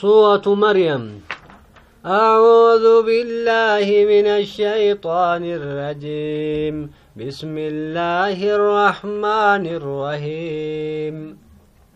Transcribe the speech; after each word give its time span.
سورة 0.00 0.46
مريم. 0.46 1.04
أعوذ 2.06 2.86
بالله 3.08 3.86
من 4.12 4.26
الشيطان 4.40 5.42
الرجيم. 5.58 6.76
بسم 7.16 7.54
الله 7.58 8.38
الرحمن 8.56 9.64
الرحيم. 9.78 11.16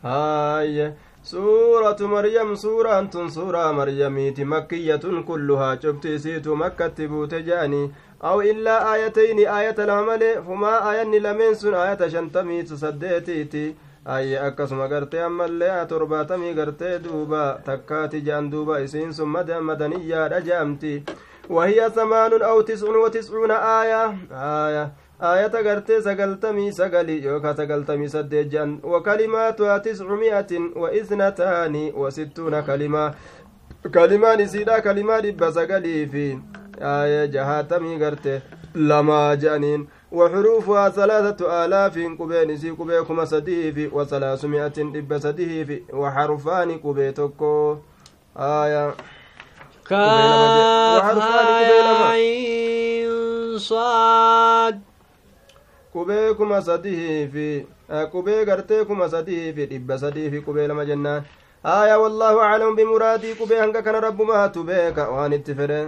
هاي 0.04 0.92
سورة 1.22 2.00
مريم 2.00 2.54
سورة 2.54 2.98
أنتم 2.98 3.28
سورة 3.28 3.72
مريم. 3.72 4.16
مكية 4.38 5.04
كلها. 5.28 5.78
شفت 5.82 6.06
سيت 6.06 6.48
مكة 6.48 6.86
تبوت 6.86 7.34
جاني 7.34 7.90
أو 8.24 8.40
إلا 8.40 8.94
آيتين 8.94 9.38
آية 9.48 9.78
العمل. 9.78 10.22
فما 10.46 10.90
آية 10.90 11.04
لمن 11.24 11.54
سن 11.54 11.74
آية 11.74 12.08
شنتمي 12.08 12.62
تصديتي 12.62 13.74
ayye 14.04 14.40
akkasuma 14.40 14.88
gartee 14.88 15.22
ammallee 15.22 15.86
torbaatamii 15.88 16.54
gartee 16.54 16.98
duuba 17.04 17.60
takkaati 17.64 18.20
jean 18.20 18.50
duuba 18.50 18.80
isiin 18.80 19.12
sun 19.12 19.28
madaniyyaadha 19.28 20.40
je'amti 20.40 21.04
wahiya 21.48 21.90
samaanun 21.90 22.42
aw 22.42 22.62
tiscun 22.62 22.96
wa 22.96 23.10
tiscuuna 23.10 23.56
aaya 23.62 24.02
aaya 24.32 24.90
aayata 25.20 25.62
gartee 25.62 26.02
sagaltamii 26.02 26.72
sagali 26.72 27.24
yookaa 27.24 27.54
sagaltamii 27.54 28.08
saddeet 28.08 28.48
je'an 28.52 28.78
wa 28.82 29.02
kalimaatuha 29.02 29.80
tiscu 29.80 30.16
mi'atin 30.22 30.70
wa 30.76 30.92
isnataani 30.92 31.92
wa 31.92 32.10
sittuuna 32.10 32.62
kalimaa 32.62 33.14
kalimaan 33.90 34.40
isiidha 34.40 34.80
kalimaa 34.80 35.20
dhibba 35.20 35.52
sagalii 35.52 36.06
fi 36.06 36.38
aaya 36.82 37.26
jahaatamii 37.26 37.96
garte 37.98 38.42
lamaa 38.74 39.36
je'aniin 39.36 39.88
وحروفها 40.14 40.88
ثلاثة 40.88 41.64
آلاف 41.64 41.98
قبين 42.20 42.56
سي 42.56 42.70
قبيكما 42.70 43.24
سديف 43.24 43.94
وثلاثمائة 43.94 44.78
إب 44.78 45.18
سديف 45.18 45.68
وحرفان 45.92 46.78
قبيتكو 46.78 47.76
آية 48.36 48.94
كاف 49.88 51.18
صاد 53.58 54.80
fi 57.32 57.66
qubee 58.12 58.44
gartee 58.44 58.84
kuma 58.84 59.08
sadii 59.08 59.52
fi 59.56 59.66
dhibba 59.66 59.98
sadii 59.98 60.30
fi 60.30 60.40
qubee 60.46 60.66
lama 60.66 60.84
jennaan 60.84 61.22
aya 61.62 61.98
wallaahu 62.02 62.40
aclamu 62.46 62.74
bimuraadii 62.76 63.34
qubee 63.40 63.60
hanga 63.62 63.82
kana 63.82 64.00
rabbumaatu 64.00 64.64
beeka 64.64 65.08
waan 65.10 65.32
itti 65.32 65.54
fedhe 65.54 65.78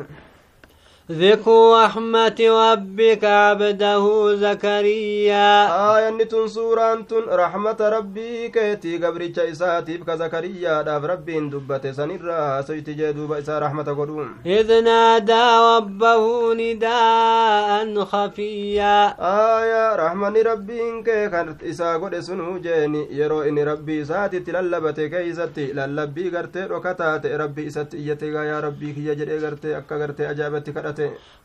ذكر 1.11 1.85
رحمة 1.85 2.35
ربك 2.41 3.25
عبده 3.25 4.35
زكريا. 4.35 5.49
آية 5.97 6.11
نتن 6.11 6.49
سورة 6.49 7.07
رحمة 7.29 7.77
ربي 7.81 8.49
كيتي 8.49 8.99
قبرتش 8.99 9.39
إساتيف 9.39 10.03
كزكريا. 10.03 10.83
داف 10.83 11.05
ربي 11.05 11.41
دبت 11.41 11.87
سنرا 11.87 12.61
سيتي 12.63 12.93
جدوب 12.93 13.33
إسا 13.33 13.59
رحمة 13.59 13.83
قدوم. 13.83 14.29
إذ 14.47 14.85
نادى 14.85 15.45
ربه 15.77 16.55
نداء 16.55 18.05
خفيا. 18.05 19.07
آية 19.59 19.97
رحمة 19.97 20.43
ربي 20.43 21.03
كي 21.07 21.29
كانت 21.29 21.63
إسا 21.63 21.97
قد 21.97 22.19
سنو 22.21 22.59
جيني. 22.59 23.09
يرو 23.11 23.43
إني 23.43 23.65
ربي 23.65 24.03
إساتي 24.03 24.41
تللبت 24.41 25.01
كيستي. 25.01 25.73
للبي 25.73 26.37
قرتي 26.37 26.61
ركتات 26.61 27.27
ربي 27.27 27.67
إساتي 27.67 27.97
إيتي 27.97 28.27
يا 28.27 28.61
ربي 28.61 28.93
كي 28.93 29.07
يجري 29.07 29.47
قرتي. 29.47 29.79
أكا 29.79 30.03
قرتي 30.03 30.31
أجابتي 30.31 30.73
كرت 30.73 30.96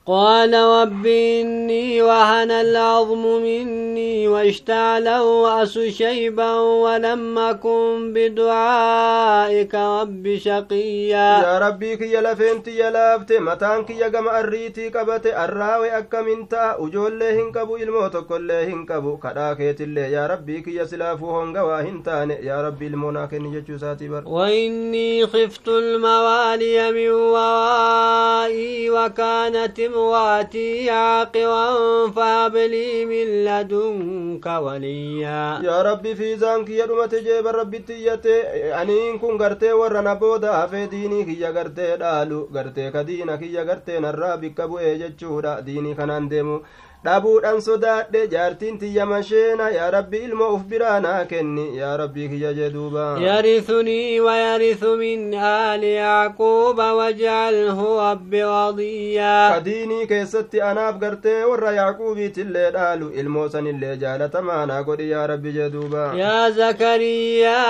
قال 0.05 0.53
رب 0.53 1.05
إني 1.05 2.01
وهن 2.01 2.51
العظم 2.51 3.23
مني 3.43 4.27
واشتعل 4.27 5.07
الرأس 5.07 5.79
شيبا 5.79 6.53
ولم 6.59 7.37
أكن 7.37 8.13
بدعائك 8.13 9.75
رب 9.75 10.37
شقيا. 10.37 11.29
يا 11.45 11.59
ربي 11.59 11.97
كي 11.97 12.17
لفنت 12.17 12.67
يا 12.67 12.89
لافت 12.89 13.31
متان 13.33 13.85
كي 13.85 13.93
يقم 13.93 14.27
أريتي 14.27 14.89
قبت 14.89 15.25
الراوي 15.27 15.97
أكا 15.97 16.21
منتا 16.21 16.75
أجول 16.79 17.19
لهن 17.19 17.51
كبو 17.51 17.75
إلموت 17.75 18.17
كل 18.17 18.47
لهن 18.47 18.85
كبو 18.85 19.17
كراكيت 19.17 19.81
اللي. 19.81 20.11
يا 20.11 20.27
ربي 20.27 20.61
كي 20.61 20.75
يسلافو 20.75 21.39
هنغا 21.39 21.61
واهنتان 21.61 22.31
يا 22.31 22.61
ربي 22.67 22.87
المناكن 22.87 23.45
يجو 23.45 23.77
ساتي 23.77 24.07
بر. 24.07 24.23
وإني 24.25 25.27
خفت 25.27 25.67
الموالي 25.67 26.91
من 26.91 27.11
ورائي 27.11 28.89
وكان 28.89 29.40
كانت 29.41 29.79
امرأتي 29.79 30.89
عاقرا 30.89 31.67
فهب 32.15 32.55
لي 32.55 33.05
من 33.05 33.27
لدنك 33.45 34.45
وليا. 34.45 35.59
يا 35.63 35.81
ربي 35.81 36.15
في 36.15 36.35
زانك 36.35 36.69
يا 36.69 36.85
رمت 36.85 37.15
جيب 37.15 37.47
ربي 37.47 37.79
تيتي 37.79 38.37
أنين 38.81 39.19
كن 39.19 39.37
غرتي 39.41 39.71
ورنا 39.73 40.13
بودا 40.13 40.67
في 40.67 40.85
ديني 40.85 41.23
كي 41.23 41.45
غرتي 41.45 41.97
دالو 41.97 42.49
غرتي 42.53 42.91
كدينا 42.91 43.35
كي 43.35 43.57
غرتي 43.57 43.99
نرابي 43.99 44.49
كبو 44.49 44.79
ايجتشودا 44.79 45.59
ديني 45.59 45.93
كنان 45.95 46.29
ديمو. 46.29 46.61
Dhabuudhaan 47.05 47.61
sodaadhe 47.65 48.19
jaartiin 48.31 48.75
tiyya 48.81 49.05
masheena 49.11 49.69
yaa 49.75 49.89
rabbi 49.95 50.17
ilmo 50.25 50.47
uf 50.55 50.63
biraa 50.71 50.99
naa 51.05 51.25
kenni 51.31 51.63
yaa 51.77 51.95
rabbii 52.01 52.27
kiyya 52.33 52.53
jee 52.57 52.69
duuba 52.73 53.05
يرثني 53.21 54.19
ويرث 54.21 54.83
من 54.83 55.33
آل 55.33 55.83
يعقوب 55.83 56.77
واجعله 56.77 57.79
رب 58.11 58.33
رضيا 58.33 59.49
kadiinii 59.53 60.07
keessatti 60.07 60.61
anaaf 60.61 60.99
gartee 61.01 61.43
warra 61.43 61.71
yaaquubiitillee 61.79 62.71
dhaalu 62.71 63.09
ilmoo 63.23 63.47
sanillee 63.49 63.97
jaalatamaa 63.97 64.65
naa 64.65 64.83
godhi 64.83 65.09
yaa 65.09 65.27
rabbi 65.27 65.51
jee 65.57 65.69
duuba 65.69 66.13
يا 66.15 66.49
زكريا 66.49 67.61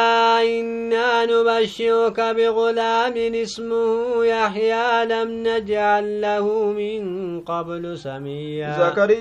إنا 0.59 1.25
نبشرك 1.25 2.19
بغلام 2.19 3.13
اسمه 3.35 4.25
يحيى 4.25 5.05
لم 5.05 5.29
نجعل 5.47 6.21
له 6.21 6.45
من 6.81 7.01
قبل 7.41 7.97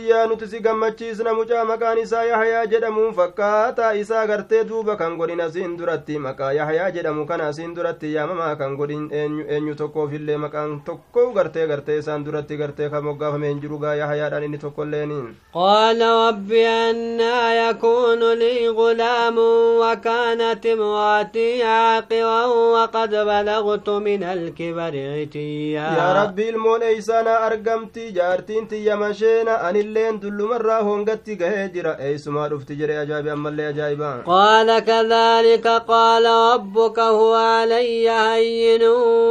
zakariyaa 0.00 0.26
nuti 0.26 0.46
si 0.46 0.60
gammachiisna 0.60 1.34
mucaa 1.34 1.64
maqaan 1.64 1.98
isaa 1.98 2.24
yahyaa 2.24 2.66
jedhamuun 2.66 3.14
fakkaataa 3.14 3.92
isaa 3.94 4.26
gartee 4.26 4.64
duuba 4.64 4.96
kan 4.96 5.16
godhin 5.16 5.40
asiin 5.40 5.76
duratti 5.78 6.18
maqaa 6.18 6.52
yahyaa 6.52 6.90
jedhamu 6.90 7.26
kana 7.26 7.48
asiin 7.48 7.74
duratti 7.76 8.14
yaamamaa 8.14 8.56
kan 8.56 8.76
godhin 8.76 9.08
eenyu 9.12 9.74
tokkoofillee 9.74 10.36
maqaan 10.36 10.80
tokko 10.84 11.32
gartee 11.32 11.66
gartee 11.66 11.98
isaan 11.98 12.24
duratti 12.24 12.56
gartee 12.56 12.88
kan 12.90 13.04
moggaafame 13.04 13.48
hin 13.48 13.60
jiru 13.60 13.78
gaa 13.78 13.94
yahyaadhaan 13.94 14.44
inni 14.44 14.58
tokkolleeni 14.58 15.20
قال 15.54 16.00
رب 16.02 16.52
أنا 16.52 17.68
يكون 17.70 18.32
لي 18.32 18.68
غلام 18.68 19.38
وكانت 19.82 20.66
امرأتي 20.66 21.62
عاقرا 21.62 22.46
وقد 22.46 23.10
بلغت 23.10 23.88
من 23.88 24.22
الكبر 24.22 24.94
عتيا 25.14 25.86
yaa 25.98 26.14
rabbi 26.14 26.42
ilmoon 26.48 26.82
eeysaana 26.82 27.40
argamti 27.40 28.12
jaartiin 28.12 28.66
tiyya 28.68 28.96
masheena 28.96 29.60
anilleen 29.90 30.20
dullumarraa 30.22 30.82
hongatti 30.82 31.36
gahee 31.36 31.68
jira 31.74 31.92
eeysumaa 32.06 32.48
dhufti 32.50 32.76
jedhe 32.80 32.98
ajaa'ibe 33.02 33.30
ammallee 33.34 33.66
ajaa'iba 33.72 34.10
قال 34.26 34.78
كذلك 34.84 35.66
قال 35.66 36.26
ربك 36.26 36.98
هو 36.98 37.34
علي 37.34 38.08
هين 38.10 38.82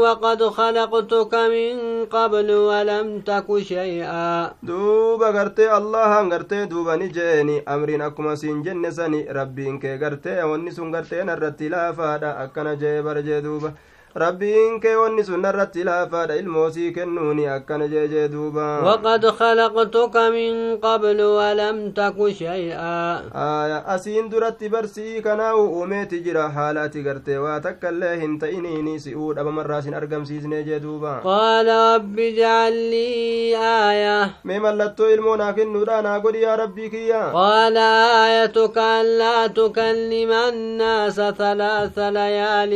وقد 0.04 0.44
خلقتك 0.44 1.34
من 1.36 2.06
قبل 2.06 2.52
ولم 2.52 3.20
تك 3.22 3.48
شيئا 3.58 4.52
duuba 4.64 5.32
gartee 5.32 5.70
allahan 5.70 6.30
gartee 6.30 6.66
duuba 6.68 6.98
ni 6.98 7.10
jeeni 7.10 7.62
amriin 7.66 8.02
akkuma 8.02 8.36
siin 8.36 8.64
jenne 8.64 8.92
sani 8.92 9.24
rabbiin 9.40 9.80
kee 9.80 9.98
gartee 9.98 10.44
wanni 10.44 10.72
sun 10.72 10.92
gartee 10.92 11.24
narratti 11.24 11.70
laafaadha 11.70 12.38
akkana 12.44 12.76
jee 12.76 13.02
bara 13.02 13.22
jee 13.22 13.42
duuba 13.42 13.72
rabbiin 14.16 14.80
kee 14.82 14.96
wanni 14.96 15.24
sun 15.24 15.42
narratti 15.42 15.84
laafaadha 15.84 16.36
ilmoosii 16.42 16.92
kennuuni 16.94 17.48
akkana 17.48 17.88
jee 17.88 18.08
jee 18.08 18.28
duuba 18.28 18.68
وقد 18.84 19.26
خلقتك 19.30 20.16
من 20.18 20.78
قبل 20.78 21.22
ولم 21.22 21.92
تك 21.92 22.18
شيئا 22.38 23.22
aya 23.34 23.86
asiin 23.88 24.30
duratti 24.32 24.70
barsii 24.70 25.22
kanaa'u 25.22 25.62
uumeeti 25.80 26.20
jira 26.26 26.50
haala 26.50 26.82
ati 26.90 27.04
gartee 27.04 27.38
waa 27.38 27.60
takkaillee 27.60 28.18
hin 28.22 28.40
ta'iniini 28.40 29.00
si'uu 29.00 29.34
dhabamarraa 29.36 29.82
sin 29.82 29.94
argamsiisnee 29.94 30.64
jee 30.64 30.80
duuba 30.80 31.22
قال 31.24 31.68
رب 31.96 32.20
اجعل 32.20 32.74
لي 32.92 33.58
آية 33.58 34.30
mee 34.46 34.60
mallattoo 34.60 35.10
ilmoo 35.14 35.36
naa 35.38 35.54
kennuudha 35.54 36.02
naa 36.02 36.20
godhi 36.20 36.42
yaa 36.42 36.56
rabbii 36.56 36.90
kiyya 36.90 37.32
قال 37.34 37.78
آيتك 37.78 38.78
ألا 38.78 39.48
تكلم 39.48 40.32
الناس 40.32 41.16
ثلاث 41.16 42.00
ليال 42.00 42.74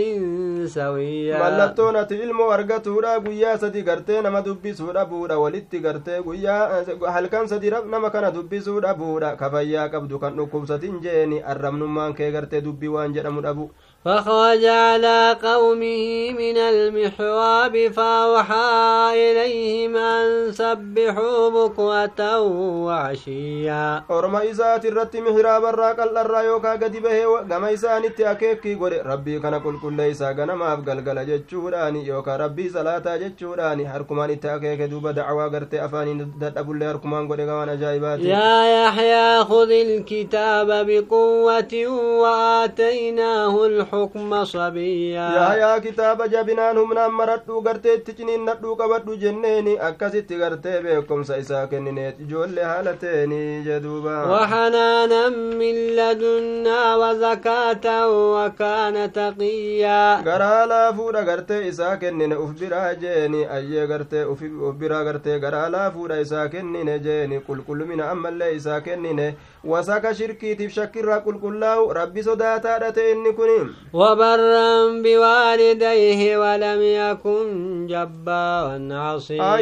mallattoon 1.31 1.96
ati 1.96 2.16
ilmoo 2.25 2.50
argatuudha 2.52 3.20
guyyaa 3.25 3.58
sadi 3.58 3.84
gartee 3.84 4.22
nama 4.22 4.42
dubbisuudha 4.42 5.06
buudha 5.06 5.38
walitti 5.40 5.80
gartee 5.80 6.20
guyyaa 6.22 6.84
halkan 7.16 7.48
sadi 7.48 7.70
nama 7.96 8.10
kana 8.10 8.31
dubbisuudha 8.31 8.94
buudha 8.94 9.36
ka 9.38 9.50
fayyaa 9.50 9.90
qabdu 9.90 10.20
kan 10.20 10.36
dhukkubsatin 10.38 11.00
jeeni 11.02 11.42
arrabnummaan 11.54 12.14
kee 12.14 12.31
gartee 12.31 12.62
dubbii 12.62 12.88
waan 12.98 13.14
jedhamu 13.14 13.42
dhabu 13.42 13.70
فخرج 14.06 14.66
على 14.66 15.38
قومه 15.44 16.32
من 16.32 16.58
المحراب 16.58 17.88
فأوحى 17.88 19.12
إليهم 19.14 19.98
أن 19.98 20.52
سبحوا 20.52 21.50
بكرة 21.50 22.40
وعشيا. 22.86 24.04
أرمى 24.12 24.52
إسات 24.52 24.86
الرت 24.86 25.16
محراب 25.16 25.66
الراك 25.66 26.00
الرا 26.00 26.42
يوكا 26.42 26.72
قد 26.72 26.98
به 26.98 27.42
كما 27.50 27.74
إسان 27.74 28.04
أكيكي 28.20 28.76
قول 28.76 29.06
ربي 29.06 29.40
كان 29.40 29.58
كل 29.58 29.80
كل 29.80 29.94
ليس 29.94 30.22
غنما 30.22 30.74
أفقل 30.74 31.26
جتشوراني. 31.26 32.08
يوكا 32.08 32.38
ربي 32.38 32.70
صلاة 32.70 33.18
جتشوراني. 33.18 33.86
هركمان 33.86 34.30
إتأكيك 34.30 34.82
دوب 34.82 35.08
دعوة 35.08 35.48
قرت 35.48 35.74
أفاني 35.74 36.14
ندد 36.14 36.58
أبو 36.58 36.72
الله 36.72 36.92
هركمان 36.92 37.28
قول 37.28 37.42
غوان 37.50 37.70
أجايبات 37.70 38.20
يا 38.20 38.86
يحيى 38.86 39.44
خذ 39.44 39.72
الكتاب 39.72 40.68
بقوة 40.88 41.88
وآتيناه 42.22 43.66
الحكم 43.66 43.93
الحكم 43.94 44.45
صبيا. 44.45 45.28
يا 45.38 45.54
يا 45.54 45.78
كتاب 45.78 46.22
جبنان 46.30 46.78
هم 46.78 47.18
مرتو 47.18 47.60
غرتي 47.60 47.98
تچنين 47.98 48.42
ندو 48.50 48.74
قبدو 48.74 49.16
جنيني. 49.16 49.88
أكست 49.88 50.34
غرتي 50.34 50.81
بكم 50.81 51.24
سيسا 51.24 51.66
كنينيت 51.66 52.22
جول 52.22 52.60
حالتيني 52.60 53.63
جدوبا. 53.63 54.18
وحنانا 54.31 55.30
من 55.30 55.75
لدنا 55.98 56.95
وزكاة 56.95 57.86
وكان 58.10 59.12
تقيا. 59.12 60.22
غرا 60.22 60.66
لا 60.66 60.92
فورا 60.92 61.22
غرتي 61.22 61.69
إسا 61.69 61.95
كنين 61.95 62.34
أف 62.34 62.51
برا 62.62 62.94
جيني. 62.94 63.56
أي 63.56 63.86
غرتي 63.86 64.24
أف 64.24 64.44
برا 64.80 65.04
غرتي 65.04 65.38
غرا 65.38 65.69
لا 65.69 65.90
فورا 65.90 66.22
إسا 66.22 66.45
كنين 66.45 67.01
جيني. 67.01 67.40
كل 67.40 67.62
كل 67.68 67.86
من 67.86 68.01
أمال 68.01 68.44
إسا 68.44 68.80
كنين 68.80 69.34
wasaka 69.63 70.13
shirkiitiif 70.15 70.71
shakkirraa 70.75 71.19
qulqullaa'u 71.25 71.94
rabbi 71.98 72.24
sodaataadha 72.24 72.92
ta'e 72.92 73.12
inni 73.12 73.33
kun 73.33 73.74
وبرا 73.94 75.01
بوالديه 75.04 76.38
ولم 76.38 76.81
يكن 76.81 77.88
جبارا 77.88 78.88
عصيا 78.92 79.57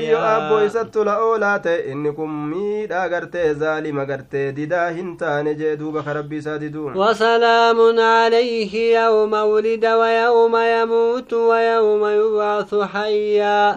kun 2.15 2.30
miidhaa 2.51 3.09
gartee 3.09 3.53
zaalima 3.53 4.06
gartee 4.06 4.51
didaa 4.56 4.89
hin 4.89 5.18
taane 5.18 5.56
jee 5.56 5.75
duuba 5.77 6.04
ka 6.04 6.13
rabbi 6.13 6.38
isaa 6.38 6.57
diduun 6.59 6.97
وسلام 6.97 8.00
عليه 8.00 9.00
يوم 9.00 9.33
ولد 9.33 9.86
ويوم 9.86 10.56
يموت 10.56 11.33
ويوم 11.33 12.06
يبعث 12.06 12.75
حيا 12.75 13.75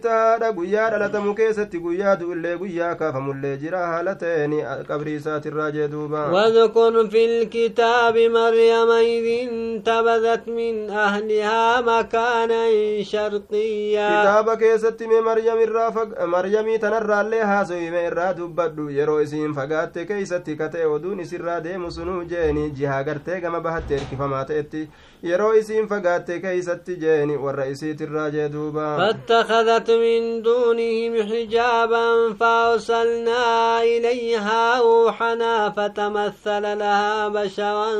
tahaadha 0.00 0.52
guyyaa 0.52 0.90
dhalatamu 0.90 1.34
keessatti 1.34 1.78
guyyaa 1.78 2.16
du'ullee 2.20 2.56
guyyaa 2.62 2.94
kaafamullee 2.94 3.56
jira 3.62 3.86
haala 3.92 4.14
ta'een 4.22 4.54
qabri 4.88 5.09
إسات 5.16 5.46
الراجي 5.46 5.84
واذكر 5.84 7.08
في 7.08 7.24
الكتاب 7.24 8.18
مريم 8.18 8.90
إذ 8.90 9.26
انتبذت 9.48 10.48
من 10.48 10.90
أهلها 10.90 11.80
مكانا 11.80 12.64
شرقيا. 13.02 14.08
كتاب 14.22 14.58
كيست 14.58 15.02
مريم 15.02 15.58
الرافق 15.62 16.24
مريم 16.24 16.76
تنرى 16.76 17.30
لها 17.30 17.64
سويم 17.64 17.94
إرى 17.94 18.34
دبدو. 18.34 18.88
يرو 18.88 19.22
إسين 19.22 19.52
فقات 19.52 19.98
كيست 19.98 20.50
كتئ 20.50 20.84
ودون 20.84 21.24
سرى 21.24 21.60
ديم 21.60 21.90
سنو 21.90 22.22
جيني 22.22 22.70
جها 22.70 23.02
قرتي 23.02 23.40
بحت 23.40 23.92
إركفما 23.92 24.42
تأتي 24.42 24.88
yeroo 25.22 25.52
isiin 25.60 25.88
fagaatte 25.88 26.38
keeysatti 26.40 26.96
jeeni 27.02 27.36
warra 27.44 27.64
isiitirraa 27.72 28.30
jee 28.30 28.48
duuba 28.52 28.86
فاتخذت 29.00 29.90
من 29.90 30.42
دونهم 30.42 31.12
حجابا 31.30 32.32
فأرسلنا 32.40 33.82
إليها 33.82 34.78
روحنا 34.80 35.70
فتمثل 35.70 36.62
لها 36.78 37.28
بشرا 37.28 37.90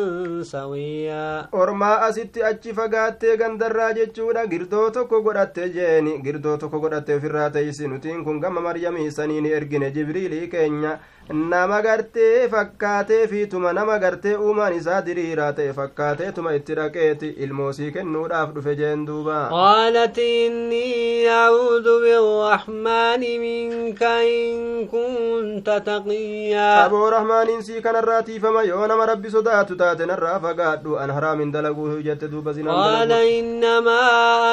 سويا 0.42 1.48
ormaa 1.52 2.00
asitti 2.08 2.42
achi 2.44 2.72
fagaattee 2.74 3.36
gandarraa 3.36 3.92
jechuudha 3.92 4.46
girdoo 4.46 4.90
tokko 4.90 5.22
godhatte 5.22 5.68
jeeni 5.76 6.18
girdoo 6.24 6.56
tokko 6.56 6.80
godhatte 6.80 7.14
ofirraa 7.16 7.50
teeysi 7.50 7.88
nutiin 7.88 8.24
kun 8.24 8.40
gama 8.40 8.60
maryamii 8.60 9.10
saniin 9.10 9.46
ergine 9.46 9.90
jibriilii 9.90 10.48
keenya 10.48 10.98
nama 11.30 11.82
gartee 11.82 12.48
fakkaatee 12.52 13.26
fiituma 13.26 13.72
nama 13.72 13.98
gartee 13.98 14.36
uumaan 14.36 14.72
isaa 14.78 15.02
diriiraa 15.06 15.52
ta'e 15.52 15.72
fakkaateetuma 15.72 16.52
itti 16.58 16.74
dhaqeeti 17.10 17.42
ilmoosii 17.44 17.90
kennuudhaaf 17.96 18.52
dhufe 18.56 18.74
jeen 18.80 19.04
duuba 19.08 19.36
qaalat 19.52 20.18
innii 20.24 21.26
acuudu 21.36 21.94
birrahmaani 22.04 23.32
minka 23.44 24.12
in 24.32 24.88
kunta 24.92 25.80
taqiyyaa 25.88 26.84
aboo 26.84 27.10
rahmaaniin 27.16 27.62
sii 27.68 27.82
kanarraa 27.86 28.22
tiifama 28.28 28.62
yoo 28.70 28.86
nama 28.92 29.06
rabbi 29.12 29.34
sodaatu 29.36 29.78
taate 29.82 30.06
narraa 30.12 30.38
fagaadhu 30.46 30.98
an 31.04 31.14
haraamin 31.18 31.52
dalaguu 31.52 32.00
jette 32.08 32.28
duuba 32.30 32.50
قال 32.50 33.12
إنما 33.12 34.00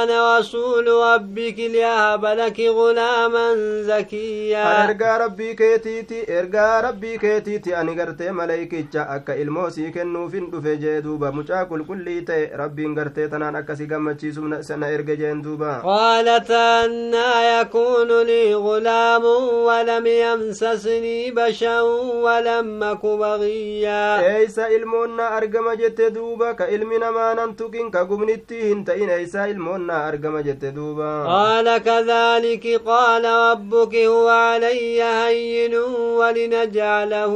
أنا 0.04 0.40
رسول 0.40 0.88
ربك 0.88 1.60
لأهب 1.60 2.26
لك 2.26 2.60
غلاما 2.60 3.48
زكيا 3.82 4.66
ergaa 4.88 5.18
rabbii 5.18 5.56
keetiiti 5.56 6.24
ergaa 6.40 6.68
yaa 6.68 6.82
rabbii 6.82 7.18
keetiiti 7.18 7.74
ani 7.76 7.96
gartee 7.96 8.32
maleykicha 8.32 9.10
akka 9.16 9.36
ilmoo 9.44 9.70
sii 9.76 9.92
kennuufin 9.92 10.50
dhufe 10.52 10.78
jee 10.84 11.02
duuba 11.06 11.32
mucaa 11.38 11.64
qulqullii 11.72 12.22
ta'e 12.30 12.47
rabbiin 12.62 12.94
gartee 12.96 13.28
tanaan 13.28 13.56
akkasi 13.56 13.86
gammachiisu 13.88 14.42
sana 14.70 14.90
erge 14.90 15.16
jeen 15.18 15.42
duuba 15.44 15.82
قالت 15.84 16.52
أنا 16.52 17.60
يكون 17.62 18.22
لي 18.24 18.56
غلام 18.56 19.26
ولم 19.68 20.06
يمسسني 20.08 21.32
بشر 21.32 21.84
ولم 22.24 22.84
أك 22.84 23.06
بغيا 23.06 24.22
eeysa 24.38 24.68
ilmoonnaa 24.70 25.30
argama 25.38 25.76
jette 25.76 26.10
duuba 26.14 26.54
ka 26.54 26.68
ilmi 26.68 26.98
namaa 27.00 27.34
nan 27.36 27.56
tuqin 27.56 27.92
ka 27.92 28.06
gubnitti 28.06 28.62
hin 28.70 28.86
ta'in 28.86 29.10
eeysa 29.10 29.46
ilmoonnaa 29.48 30.06
argama 30.08 30.42
jette 30.44 30.72
duuba 30.76 31.26
قال 31.28 31.78
كذلك 31.78 32.82
قال 32.86 33.26
ربك 33.26 33.96
هو 33.96 34.28
علي 34.30 35.04
هين 35.04 35.76
ولن 36.20 36.48
نجعله 36.50 37.34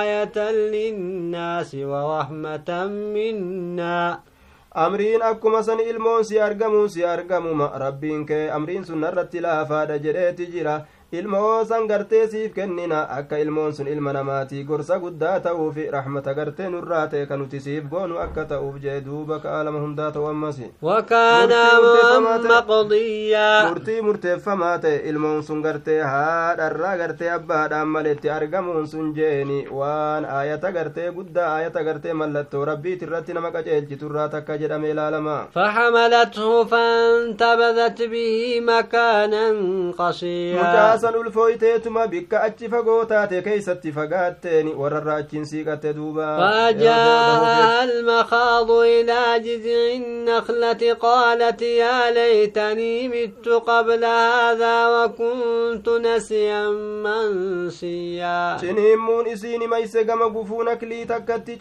آية 0.00 0.50
للناس 0.50 1.74
ورحمة 1.74 2.68
منا 3.14 4.20
amriin 4.74 5.22
akkuma 5.22 5.62
san 5.62 5.80
ilmoon 5.80 6.24
si 6.24 6.38
argamu 6.38 6.88
si 6.88 7.02
argamuma 7.04 7.72
rabbiin 7.78 8.26
kee 8.26 8.50
amriin 8.50 8.84
sun 8.84 9.00
narratti 9.00 9.40
laafaadha 9.40 9.98
jedheeti 9.98 10.46
jira 10.46 10.86
ilmoo 11.12 11.64
san 11.64 11.86
gartee 11.90 12.26
siif 12.32 12.52
kennina 12.54 12.98
akka 13.18 13.38
ilmoon 13.44 13.72
sun 13.74 13.86
ilma 13.92 14.12
namaatii 14.16 14.62
gorsa 14.64 14.98
guddaa 15.04 15.40
ta'uuf 15.46 15.76
rahmata 15.94 16.34
gartee 16.38 16.68
nurraa 16.74 17.06
ta'e 17.14 17.26
ka 17.30 17.36
nuti 17.40 17.60
siif 17.64 17.84
goonu 17.94 18.18
akka 18.24 18.44
ta'uuf 18.52 18.76
jee 18.84 19.00
duuba 19.06 19.38
ka'aalama 19.44 19.80
hundaa 19.84 20.10
ta'u 20.16 20.26
ammas 20.32 20.60
murtii 23.66 24.00
murteeffamaa 24.08 24.78
ta'e 24.84 25.00
ilmoon 25.10 25.42
sun 25.48 25.62
gartee 25.66 25.98
haadharraa 26.12 26.96
gartee 27.02 27.30
abbaadhaan 27.38 27.88
maletti 27.96 28.30
argamuun 28.36 28.86
sun 28.94 29.10
jeeni 29.18 29.58
waan 29.80 30.24
aayata 30.36 30.72
gartee 30.78 31.10
guddaa 31.18 31.48
aayata 31.56 31.82
gartee 31.90 32.12
mallattoo 32.22 32.64
rabbiit 32.70 33.02
irratti 33.08 33.32
nama 33.38 33.50
qaceelchiturraa 33.58 34.28
takka 34.36 34.58
jedhame 34.62 34.90
ilaalama 34.94 35.36
فحملته 35.54 36.64
فانتبذت 36.64 38.02
به 38.02 38.60
مكانا 38.60 39.44
قصيا 39.98 40.62
san 41.00 41.14
ulfooyteetuma 41.20 42.06
bikka 42.06 42.42
achi 42.48 42.68
fagoo 42.68 43.04
taate 43.04 43.42
keeysatti 43.46 43.92
fagaatteeni 43.98 44.74
warrarra 44.82 45.14
achiin 45.22 45.44
siiqatte 45.52 45.92
duuba 45.94 46.26
فجاء 46.40 47.84
المخاض 47.84 48.70
إلى 48.70 49.20
جذع 49.46 49.80
النخلة 49.96 50.94
قالت 50.94 51.62
يا 51.62 52.10
ليتني 52.10 53.08
مت 53.08 53.48
قبل 53.48 54.04
هذا 54.04 54.76
وكنت 54.88 55.88
نسيا 55.88 56.62
منسيا 57.04 58.56
ciniimmuun 58.60 59.26
isiini 59.26 59.66
mayse 59.66 60.04
gama 60.04 60.28
gufuu 60.30 60.62
naklii 60.62 61.06
takkatti 61.06 61.58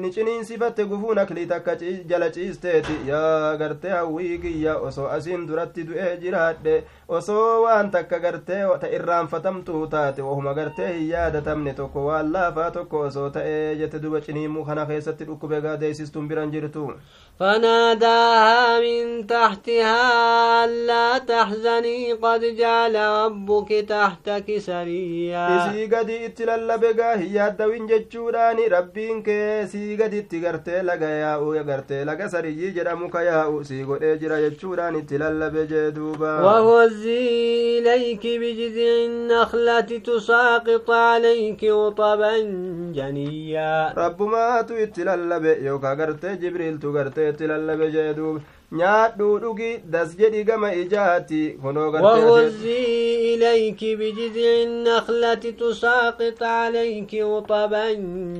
ni 0.00 0.10
ciniinsifatte 0.10 0.84
gufuu 0.84 1.14
naklii 1.14 1.46
takka 1.46 1.76
jala 2.06 2.30
ciisteeti 2.30 2.92
yaa 3.08 3.56
gartee 3.56 3.90
hawwii 3.90 4.38
kiyya 4.38 4.76
osoo 4.78 5.08
asiin 5.08 5.46
duratti 5.46 5.84
du'ee 5.84 6.16
jiraadhe 6.16 6.84
osoo 7.08 7.62
waan 7.62 7.90
takka 7.90 8.18
gartee 8.18 8.57
ta 8.82 8.88
irraanfatamtuu 8.98 9.86
taate 9.94 10.22
wahuma 10.22 10.54
gartee 10.58 10.90
hin 10.92 11.08
yaadatamne 11.10 11.74
tokko 11.80 12.04
waan 12.08 12.32
laafaa 12.32 12.70
tokko 12.70 13.00
osoo 13.10 13.30
ta'ee 13.38 13.76
jette 13.82 14.02
duba 14.02 14.20
ciniimmuu 14.26 14.64
kana 14.64 14.86
keessatti 14.90 15.24
dhukkube 15.30 15.60
gaadeessistuun 15.68 16.28
biran 16.28 16.52
jirtu 16.56 16.90
فناداها 17.38 18.80
من 18.80 19.26
تحتها 19.26 20.64
ألا 20.64 21.18
تحزني 21.18 22.12
قد 22.12 22.40
جعل 22.40 22.96
ربك 22.96 23.68
تحتك 23.88 24.58
سريا 24.58 25.72
yaaddawin 27.34 27.86
jechuudhaani 27.88 28.68
rabbiin 28.68 29.22
kee 29.22 29.66
sii 29.66 29.96
gadi 29.96 30.18
itti 30.18 30.40
gartee 30.40 30.82
laga 30.82 31.08
yaa'u 31.08 31.64
gartee 31.70 32.04
laga 32.04 32.28
sariyyii 32.28 32.72
jedhamu 32.78 33.08
ka 33.14 33.22
yaa'u 33.22 33.64
sii 33.64 33.84
godhee 33.84 34.16
jira 34.18 34.40
jechuudhaan 34.44 34.96
itti 35.02 35.18
lallabe 35.18 35.66
jee 35.72 35.90
duuba 35.94 36.32
وهزي 36.42 37.78
إليك 37.78 38.26
بجذع 38.48 39.04
النخلة 39.04 39.80
تساقط 39.80 40.90
عليك 40.90 41.64
رطبا 41.64 42.38
جنيا. 42.94 43.92
رب 43.98 44.22
ما 44.22 44.62
تللب 44.62 45.44
يوكا 45.44 45.92
غرتي 45.94 46.34
جبريل 46.36 46.78
تغرتي 46.78 47.32
تللب 47.32 47.82
جيدوب 47.82 48.40
nyaadhuu 48.72 49.38
dhugi 49.38 49.80
das 49.84 50.16
jedhi 50.16 50.44
gama 50.44 50.74
ijaati 50.74 51.58
وهزي 51.64 53.34
إليك 53.34 53.84
بجذع 53.84 54.62
النخلة 54.62 55.34
تساقط 55.34 56.42
عليك 56.42 57.14
رطبا 57.14 57.92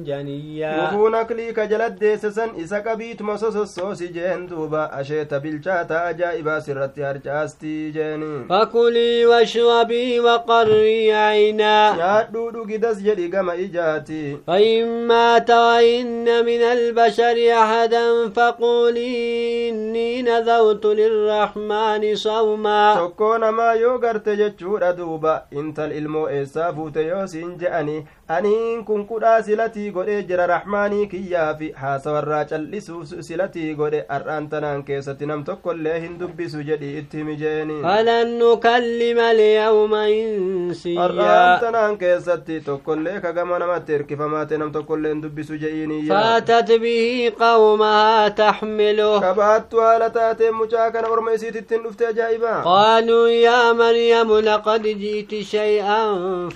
جنيا 0.07 0.89
وفون 0.89 1.15
أكليك 1.15 1.61
جلد 1.61 1.99
ديسسن 1.99 2.49
إسا 2.63 2.79
قبيت 2.79 3.23
مصص 3.23 3.57
الصوص 3.57 4.03
جين 4.03 4.47
دوبا 4.47 5.01
أشيت 5.01 5.35
بالشاتا 5.35 6.11
أجائبا 6.11 6.61
سرت 6.61 6.99
هرجاستي 6.99 7.91
جيني 7.91 8.45
فكلي 8.49 9.27
واشربي 9.27 10.21
وقري 10.21 11.13
عينا 11.13 11.95
nyaadhuu 11.97 12.51
dhugi 12.51 12.79
das 12.79 13.03
jedhi 13.03 13.29
gama 13.29 13.57
ijaati. 13.57 14.37
فإما 14.47 15.39
ترين 15.39 16.45
من 16.45 16.63
البشر 16.63 17.53
أحدا 17.53 18.29
فقولي 18.29 20.18
إني 20.21 20.31
نذرت 20.31 20.87
للرحمن 20.87 22.15
صوما 22.17 22.95
tokkoo 22.99 23.39
namaa 23.39 23.75
yoo 23.75 23.99
garte 23.99 24.37
jechuudha 24.37 24.93
duuba 24.93 25.43
intal 25.51 25.93
ilmoo 25.93 26.29
eessaa 26.31 26.73
fuute 26.73 27.07
yoo 27.07 27.27
siin 27.27 27.53
je'ani 27.61 28.07
aniin 28.37 28.85
kun 28.85 29.05
kudhaa 29.07 29.43
silatii 29.43 29.91
godhee 29.91 30.23
jira 30.31 30.47
raxmaanii 30.47 31.07
kiyyaa 31.13 31.55
fi 31.61 31.71
haasawarraa 31.83 32.45
cal'isuuf 32.51 33.13
silatii 33.29 33.75
godhe 33.75 34.01
har'aan 34.09 34.49
tanaan 34.55 34.83
keessatti 34.89 35.27
nam 35.31 35.45
tokkollee 35.45 36.01
hin 36.01 36.19
dubbisu 36.21 36.63
jedhi 36.71 36.91
itti 37.03 37.17
himi 37.23 37.37
jeeni 37.43 37.79
falan 37.87 38.35
nukallima 38.43 39.29
alyawma 39.35 40.03
har'aan 40.03 40.69
insiyaa 40.71 41.59
tanaan 41.65 41.99
keessatti 42.05 42.61
tokkollee 42.71 43.21
kagama 43.27 43.59
namatti 43.65 43.93
hirkifamaate 43.99 44.59
nam 44.65 44.73
tokkollee 44.79 45.15
hin 45.15 45.23
dubbisu 45.27 45.61
je'iiniyya 45.65 46.15
فاتت 46.19 46.71
به 46.73 47.33
قومها 47.41 48.29
تحمله 48.29 49.21
kabaattu 49.21 49.81
haala 49.81 50.08
taateen 50.17 50.55
mucaa 50.61 50.91
kana 50.91 51.09
orma 51.09 51.33
isiitittiin 51.39 51.83
dhufte 51.83 52.07
ajaa'ibaa 52.07 52.63
قالوا 52.65 53.29
يا 53.29 53.73
مريم 53.73 54.39
لقد 54.39 54.83
جئت 54.83 55.35
شيئا 55.43 56.03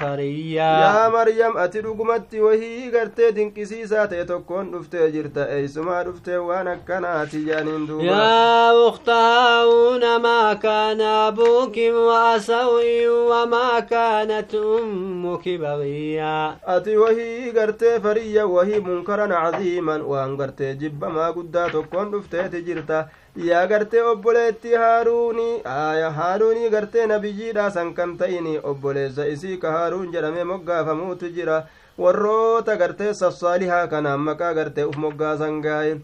فريا 0.00 0.70
yaa 0.82 1.10
maryam 1.10 1.56
ati 1.56 1.80
dhugumatti 1.82 2.40
wahii 2.40 2.90
gartee 2.90 3.32
dinqisiisaa 3.36 4.06
ta'e 4.06 4.24
tokkoon 4.24 4.70
dhuftee 4.72 5.10
jirta 5.14 5.48
eeysumaa 5.56 6.02
dhuftee 6.04 6.36
waan 6.48 6.68
akkanaati 6.74 7.44
jaaniin 7.48 7.86
duuba 7.88 8.04
يا 8.04 8.88
أخت 8.88 9.08
هارون 9.08 10.16
ما 10.22 10.54
كان 10.54 11.00
أبوك 11.00 11.78
امرأ 11.78 12.38
سوء 12.38 12.86
وما 13.30 13.80
كانت 13.80 14.54
أمك 14.54 15.48
بغيا 15.48 16.56
ati 16.66 16.96
wahii 16.96 17.52
gartee 17.52 18.00
fariyya 18.00 18.46
wahii 18.46 18.80
munkaran 18.80 19.30
caziiman 19.30 20.00
waan 20.02 20.36
gartee 20.36 20.74
jibbamaa 20.74 21.32
guddaa 21.32 21.68
tokkoon 21.70 22.10
dhufteeti 22.12 22.62
jirta 22.62 23.08
yaa 23.36 23.66
gartee 23.66 24.02
obboleetti 24.12 24.74
haaruuni 24.82 25.46
aya 25.74 26.10
haaruunii 26.18 26.70
gartee 26.70 27.06
nabiyyiidha 27.12 27.70
san 27.76 27.94
kan 27.94 28.16
ta'ini 28.22 28.58
obboleessa 28.72 29.26
isii 29.34 29.56
ka 29.62 29.72
haaruun 29.76 30.10
jedhamee 30.16 30.44
moggaafamuutu 30.50 31.30
jira 31.36 31.62
warroota 31.98 32.76
gartee 32.82 33.14
sassaalihaa 33.20 33.86
kanaan 33.94 34.20
maqaa 34.28 34.52
gartee 34.58 34.84
uf 34.90 34.96
moggaasan 35.06 35.60
gaaye 35.66 35.96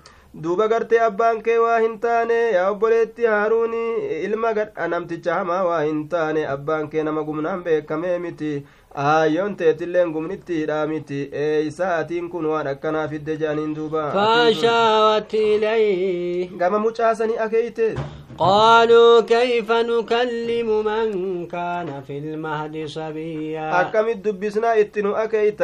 duuba 0.42 0.68
gartee 0.72 1.00
abbaan 1.08 1.42
kee 1.42 1.58
waa 1.66 1.78
hin 1.84 1.98
taane 2.06 2.40
yaa 2.56 2.70
obboleetti 2.70 3.26
haaruuni 3.34 3.84
ilma 4.30 4.52
gadha 4.60 4.88
namticha 4.94 5.34
hamaa 5.40 5.62
waa 5.70 5.80
hin 5.84 6.02
taane 6.14 6.46
abbaan 6.56 6.88
kee 6.94 7.02
nama 7.10 7.22
gumnaan 7.30 7.62
beekamee 7.68 8.18
miti 8.24 8.52
aayyoon 8.94 9.56
teetilleen 9.56 10.12
gumnittiidha 10.12 10.86
miti 10.86 11.18
eeysa 11.32 11.96
atiin 11.96 12.28
kun 12.30 12.46
waan 12.52 12.66
akkanaa 12.66 13.08
fidde 13.08 13.36
jedhaniin 13.36 13.74
duuba 13.76 14.02
فأشارت 14.14 15.34
إليه 15.34 16.48
gama 16.58 16.78
mucaasanii 16.78 17.38
akeeyte 17.38 17.94
قالوا 18.38 19.20
كيف 19.20 19.70
نكلم 19.72 20.84
من 20.84 21.46
كان 21.46 22.02
في 22.06 22.18
المهد 22.18 22.86
صبيا 22.86 23.90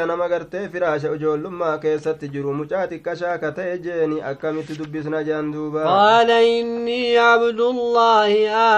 nama 0.06 0.28
gartee 0.28 0.68
firaasha 0.68 1.12
ijoollummaa 1.16 1.78
keessatti 1.78 2.28
jiru 2.28 2.52
mucaa 2.60 2.86
xiqqashaa 2.86 3.38
ka 3.42 3.50
ta'e 3.58 3.78
jeeni 3.84 4.18
akkamitti 4.30 4.74
dubbisna 4.78 5.22
jedhan 5.28 5.52
duuba 5.52 5.84
قال 5.84 6.30
إني 6.30 7.18
عبد 7.18 7.60
الله 7.60 8.32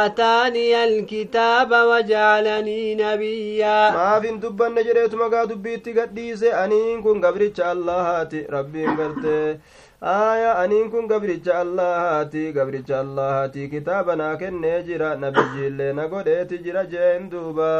آتاني 0.06 0.84
الكتاب 0.84 1.70
وجعلني 1.72 2.94
نبيا 2.94 3.90
maafin 3.96 4.40
dubbanne 4.40 4.84
jedheetuma 4.84 5.28
gaa 5.28 5.46
dubbiitti 5.46 5.92
gadhiise 5.92 6.52
aniin 6.52 7.02
kun 7.02 7.20
gabricha 7.20 7.70
allahaati 7.70 8.46
rabbiin 8.56 8.96
gartee 8.96 9.58
aya 10.00 10.54
aniin 10.62 10.90
kun 10.90 11.08
gabricha 11.08 11.58
allahaati 11.64 12.52
gabricha 12.52 13.00
allahaati 13.00 13.68
kitaaba 13.72 14.16
naa 14.16 14.36
kennee 14.36 14.82
jira 14.88 15.16
nabiyyiillee 15.16 15.92
na 15.98 16.04
godheeti 16.08 16.58
jira 16.64 16.84
jeen 16.92 17.30
duuba 17.30 17.70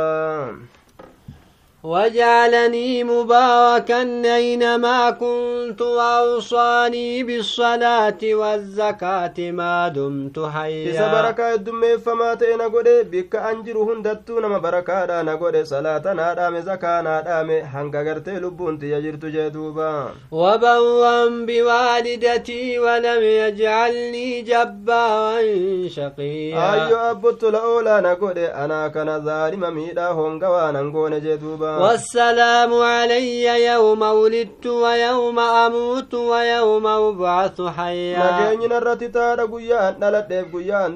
وجعلني 1.87 3.05
مباركا 3.05 4.03
أينما 4.37 5.11
كنت 5.11 5.83
وأوصاني 5.83 7.23
بالصلاة 7.23 8.19
والزكاة 8.25 9.39
ما 9.39 9.89
دمت 9.89 10.39
حيا. 10.39 10.91
إذا 10.91 11.07
بركة 11.13 11.55
الدم 11.55 11.99
فما 11.99 12.35
تينا 12.35 12.65
قد 12.65 12.89
بك 13.13 13.37
أنجر 13.37 13.79
هندت 13.79 14.31
نما 14.31 14.59
بركة 14.59 15.05
دانا 15.07 15.35
قد 15.35 15.57
صلاة 15.63 16.13
نادام 16.13 16.61
زكاة 16.61 17.03
نادام 17.03 17.51
هنگا 17.51 18.03
غرت 18.03 18.29
لبنت 18.29 18.83
يجرت 18.83 19.25
جدوبا 19.25 20.09
وبوا 20.33 21.29
بوالدتي 21.47 22.79
ولم 22.79 23.23
يجعلني 23.23 24.43
جبارا 24.43 25.43
شقيا. 25.89 26.75
أيها 26.75 27.11
أبوت 27.11 27.45
الأولى 27.45 28.01
نقول 28.01 28.39
أنا 28.39 28.89
كان 28.89 29.25
ظالم 29.25 29.75
ميدا 29.75 30.11
هنگا 30.11 30.49
وأنا 30.49 30.83
نقول 30.83 31.21
جدوبا 31.21 31.76
والسلام 31.83 32.75
علي 32.75 33.65
يوم 33.67 34.03
ولدت 34.03 34.67
ويوم 34.67 35.39
أموت 35.39 36.15
ويوم 36.15 36.87
أبعث 36.87 37.63
حيا. 37.63 38.51
لكن 38.53 38.69
نرت 38.69 39.05
تارا 39.05 39.45
قويا 39.45 39.97
نلت 40.01 40.27
ديب 40.29 40.53
قويا 40.53 40.87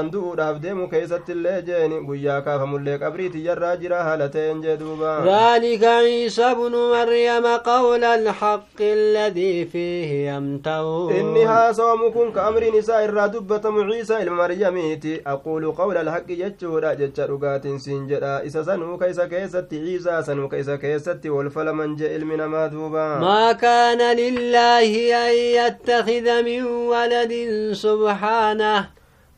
اندو 0.00 0.34
راف 0.34 0.56
ديم 0.56 0.86
كيسات 0.86 1.30
اللي 1.30 1.62
جيني. 1.62 2.06
قويا 2.06 2.40
كافم 2.40 2.76
اللي 2.76 2.96
قبريت 2.96 3.34
يراجرا 3.34 3.96
هالتين 3.96 4.60
جدوبا. 4.60 5.24
ذلك 5.26 5.84
عيسى 5.84 6.54
بن 6.54 6.72
مريم 6.76 7.46
قول 7.46 8.04
الحق 8.04 8.80
الذي 8.80 9.64
فيه 9.64 10.30
يمتون 10.30 11.12
إنها 11.12 11.72
سومكم 11.72 12.32
كأمر 12.32 12.78
نساء 12.78 13.04
الرادبة 13.04 13.60
عيسى 13.64 14.22
المريميتي 14.22 15.22
أقول 15.26 15.72
قول 15.72 15.96
الحق 15.96 16.28
يجورا 16.28 16.94
جدشا 16.94 17.26
رقات 17.26 17.66
سنجرا 17.66 18.46
إسا 18.46 18.62
سنو 18.62 18.98
كيسا 18.98 19.26
كيسات 19.26 19.71
keessatti 19.72 19.86
ciisaa 19.86 20.22
sanuu 20.22 20.48
ka 20.48 20.56
isa 20.56 20.78
keessatti 20.78 21.30
wolfalaman 21.30 21.96
je 21.96 22.14
ilmi 22.16 22.36
namaa 22.36 22.68
duuba 22.68 23.18
ما 23.20 23.52
كان 23.52 24.16
لله 24.16 24.92
أن 25.26 25.32
يتخذ 25.32 26.42
من 26.42 26.62
ولد 26.64 27.32
سبحانه 27.72 28.84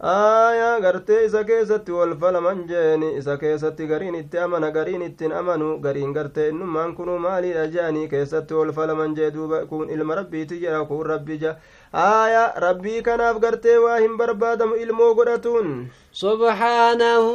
aayaa 0.05 0.81
gartee 0.81 1.25
isa 1.27 1.45
keessatti 1.45 1.93
wolfalaman 1.93 2.67
jeeni 2.69 3.17
isa 3.19 3.37
keessatti 3.37 3.87
gariin 3.87 4.15
itti 4.15 4.39
amana 4.39 4.71
gariin 4.71 5.03
ittiin 5.03 5.33
amanu 5.33 5.79
gariin 5.81 6.13
gartee 6.13 6.49
innummaan 6.49 6.95
kunuu 6.95 7.19
maaliidha 7.19 7.67
jeanii 7.67 8.09
keessatti 8.09 8.55
wolfalaman 8.55 9.15
jee 9.17 9.31
duuba 9.31 9.67
kun 9.67 9.89
ilma 9.91 10.15
rabbiiti 10.15 10.61
jedha 10.61 10.85
kun 10.85 11.07
rabbi 11.07 11.39
ja 11.41 11.55
aayaa 12.03 12.61
rabbii 12.67 13.03
kanaaf 13.09 13.37
gartee 13.45 13.77
waa 13.85 13.99
hin 14.05 14.17
barbaadamu 14.23 14.75
ilmoo 14.87 15.15
godhatuun 15.21 15.69
سبحانه 16.15 17.27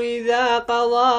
إذا 0.00 0.58
قضى 0.58 1.10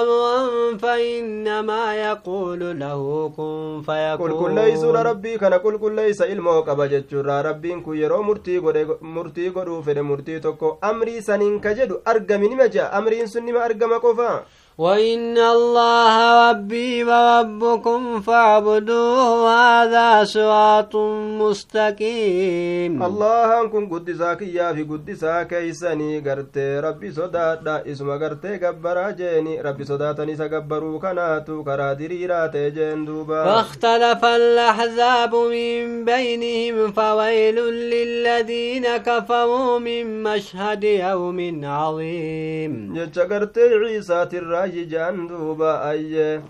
أمرا 0.00 0.36
فإنما 0.82 1.82
يقول 2.06 2.60
له 2.80 3.02
كن 3.36 3.82
فيكون 3.86 4.96
rabbii 5.08 5.38
kana 5.38 5.58
qulqulleeysa 5.64 6.26
ilmoo 6.28 6.62
qaba 6.62 6.88
jechuurraa 6.92 7.42
rabbiin 7.48 7.80
kun 7.82 7.96
yeroo 7.96 8.22
murtii 8.22 8.60
godhe 8.60 8.84
murtii 9.00 9.50
godhuu 9.56 9.82
fedhe 9.86 10.02
murtii 10.10 10.40
tokko 10.40 10.78
amrii 10.90 11.22
saniin 11.22 11.56
ka 11.60 11.72
jedhu 11.74 12.00
argami 12.04 12.48
nima 12.52 12.68
jea 12.68 12.92
amriin 13.00 13.26
sun 13.32 13.44
nima 13.48 13.64
argama 13.68 14.00
qofa 14.04 14.30
وإن 14.78 15.38
الله 15.38 16.50
ربي 16.50 17.04
وربكم 17.04 18.20
فاعبدوه 18.20 19.50
هذا 19.50 20.24
صراط 20.24 20.96
مستقيم. 21.40 23.02
الله 23.02 23.68
كن 23.68 23.88
قدسا 23.88 24.34
كيا 24.34 24.72
في 24.72 24.82
قدسا 24.82 25.42
كيسني 25.42 26.20
قرتي 26.20 26.80
ربي 26.80 27.12
صدادا 27.12 27.82
اسم 27.92 28.10
قرتي 28.10 28.56
قبرا 28.56 29.10
جيني 29.10 29.60
ربي 29.60 29.84
صداتني 29.84 30.36
سقبرو 30.36 30.98
كناتو 30.98 31.64
كرا 31.64 31.92
دريرا 31.92 32.46
تيجين 32.46 33.04
دوبا 33.04 33.44
واختلف 33.44 34.24
الأحزاب 34.24 35.34
من 35.34 36.04
بينهم 36.04 36.92
فويل 36.92 37.56
للذين 37.92 38.96
كفروا 38.96 39.78
من 39.78 40.22
مشهد 40.22 40.84
يوم 40.84 41.64
عظيم. 41.64 42.94
جتش 42.96 43.18
قرتي 43.18 43.60
عيسى 43.60 44.26
ترى 44.26 44.61
raayyi 44.62 44.86
jean 44.86 45.26
duuba 45.28 45.82
ayye 45.82 46.40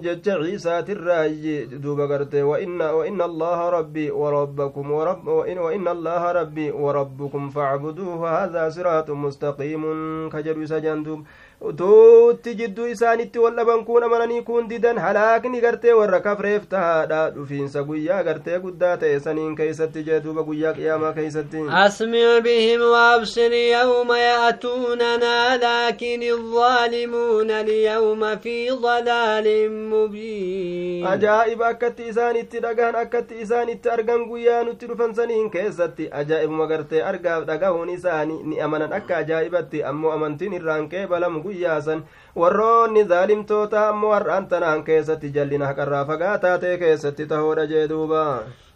jecha 0.00 0.36
ciisaatirraayyi 0.40 1.66
duuba 1.80 2.06
garte 2.08 2.42
waina 2.42 3.24
allaha 3.24 3.70
rabbii 3.70 4.10
warabbakum 4.10 4.90
waina 4.92 5.90
allaha 5.90 6.32
rabbii 6.32 6.70
warabbukum 6.70 7.50
facbuduuhu 7.50 8.24
hada 8.24 8.70
siraatu 8.70 9.16
mustaqiimun 9.16 10.30
ka 10.30 10.42
jedhu 10.42 10.62
isa 10.62 10.80
jean 10.80 11.04
duuba 11.04 11.24
tuutti 11.60 12.54
jidduu 12.54 12.86
isaanitti 12.86 13.38
wal 13.38 13.54
dhaban 13.56 13.84
kun 13.84 14.04
amananii 14.04 14.42
kun 14.44 14.68
didan 14.68 14.98
halaakni 14.98 15.60
gartee 15.60 15.92
warra 15.98 16.20
kafreef 16.20 16.66
tahaadha 16.68 17.20
dhufiinsa 17.36 17.82
guyyaa 17.82 18.22
gartee 18.24 18.58
guddaa 18.64 18.96
ta'e 18.96 19.20
saniin 19.26 19.56
keeysatti 19.56 20.02
jee 20.08 20.18
duuba 20.24 20.42
guyyaa 20.48 20.72
qiyaamaa 20.78 21.12
keeysatti 21.18 21.62
asmic 21.82 22.42
bihim 22.48 22.84
waabsir 22.96 23.52
yawma 23.52 24.18
ya'tuunanaa 24.18 25.56
laakin 25.64 26.22
الظالمون 26.26 27.50
اليوم 27.50 28.36
في 28.36 28.70
ضلال 28.70 29.46
مبين 29.90 31.06
أجائب 31.06 31.62
أكت 31.62 32.00
إسان 32.00 32.36
اتدقان 32.36 32.94
أكت 32.94 33.32
إسان 33.32 33.68
اتأرقان 33.68 34.30
قيان 34.32 34.68
اتدفن 34.68 35.14
سنين 35.14 35.50
كيست 35.50 36.00
أجائب 36.00 36.50
مغرتي 36.50 37.08
أرقاب 37.08 37.46
دقاهون 37.46 37.90
إساني 37.90 38.42
نأمنا 38.42 38.96
أكا 38.96 39.20
أجائبتي 39.20 39.88
أمو 39.88 40.14
أمنتين 40.14 40.54
الرانكي 40.54 41.06
بلم 41.06 41.42
guyyaa 41.42 41.45
san 41.88 42.04
warroonni 42.36 43.08
zaalimtoota 43.14 43.88
ammoo 43.88 44.12
har'aan 44.18 44.48
tanaan 44.48 44.84
keessatti 44.84 45.34
jallina 45.38 45.72
haqarraa 45.72 46.04
fagaataa 46.12 46.58
ta'e 46.58 46.78
keessatti 46.84 47.26
tahoodha 47.26 47.66
jee 47.66 47.88
duuba. 47.88 48.24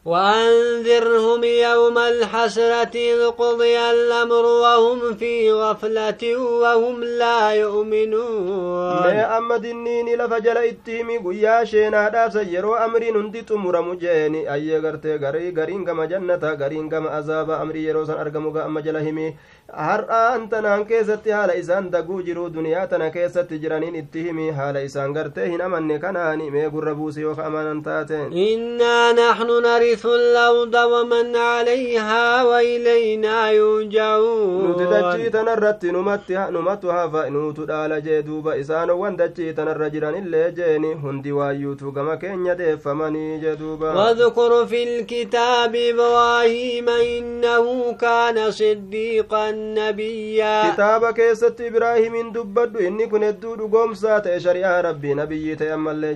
وأنذرهم 0.05 1.45
يوم 1.45 1.99
الحسرة 1.99 2.95
إذ 2.95 3.29
قضي 3.37 3.79
الأمر 3.79 4.45
وهم 4.45 5.15
في 5.15 5.53
غفلة 5.53 6.37
وهم 6.37 7.05
لا 7.05 7.50
يؤمنون. 7.50 8.95
ما 9.05 9.39
أما 9.39 9.57
دنيني 9.57 10.17
لفجل 10.17 10.57
اتهمي 10.57 11.19
قيا 11.19 11.65
شينا 11.65 12.09
داس 12.09 12.37
يرو 12.37 12.75
أمري 12.75 13.11
نندي 13.11 13.43
تمر 13.43 13.83
مجيني 13.83 14.53
أي 14.53 14.79
غرتي 14.79 15.17
غري 15.17 15.55
غرين 15.57 15.85
كما 15.85 16.05
جنة 16.05 16.45
غرين 16.61 16.89
كما 16.89 17.19
أزاب 17.19 17.50
أمري 17.50 17.85
يرو 17.85 18.05
سن 18.05 18.12
أرقمو 18.12 18.59
أما 18.59 18.81
جلهمي 18.81 19.37
har'aan 19.73 20.49
tanaan 20.53 20.85
keessatti 20.87 21.31
haala 21.31 21.55
isaan 21.62 21.91
daguu 21.91 22.21
jiru 22.29 22.49
duniyaa 22.55 22.87
tana 22.93 23.11
keessatti 23.17 23.59
jiraniin 23.65 23.95
itti 24.00 24.23
himi 24.27 24.50
haala 24.59 24.81
isaan 24.89 25.12
gartee 25.17 25.49
hin 25.53 25.61
amanne 25.67 25.99
kanaani 26.05 26.50
mee 26.55 26.65
gurra 26.75 26.95
buuse 27.00 27.21
yoo 27.25 27.35
ka 27.41 27.47
amanan 27.50 27.83
taate 27.89 28.19
innaa 28.45 29.12
naxnu 29.19 29.61
narisu 29.67 30.15
lawda 30.37 30.83
waman 30.95 31.33
calayhaa 31.39 32.45
wailaynaa 32.50 33.47
yurjacuun 33.59 34.67
nuti 34.69 34.87
dachii 34.95 35.31
tanarratti 35.37 35.93
numatti 35.99 36.35
numatu 36.57 36.89
hafa 36.97 37.25
nuutu 37.37 37.67
dhaala 37.73 38.00
jee 38.09 38.23
duuba 38.31 38.57
isaanowwan 38.65 39.17
dachii 39.23 39.53
tanarra 39.61 39.91
jiran 39.97 40.17
illee 40.23 40.50
jeeni 40.59 40.93
hundi 41.05 41.33
waayyuutu 41.39 41.93
gama 42.00 42.17
keenya 42.17 42.55
deeffamanii 42.62 43.39
jee 43.47 43.57
duuba 43.65 43.95
واذكر 44.00 44.67
في 44.67 44.83
الكتاب 44.83 45.75
إبراهيم 45.75 46.89
إنه 46.89 47.93
كان 48.00 48.50
صديقا 48.50 49.50
نبيا 49.79 50.73
كتاب 50.73 51.11
كيست 51.11 51.61
إبراهيم 51.61 52.33
دبد 52.33 52.76
إني 52.76 53.07
كن 53.07 53.25
الدود 53.25 53.61
قومسا 53.75 54.19
تشريع 54.19 54.81
ربي 54.81 55.14
نبي 55.14 55.55
تيمم 55.57 55.88
اللي 55.88 56.11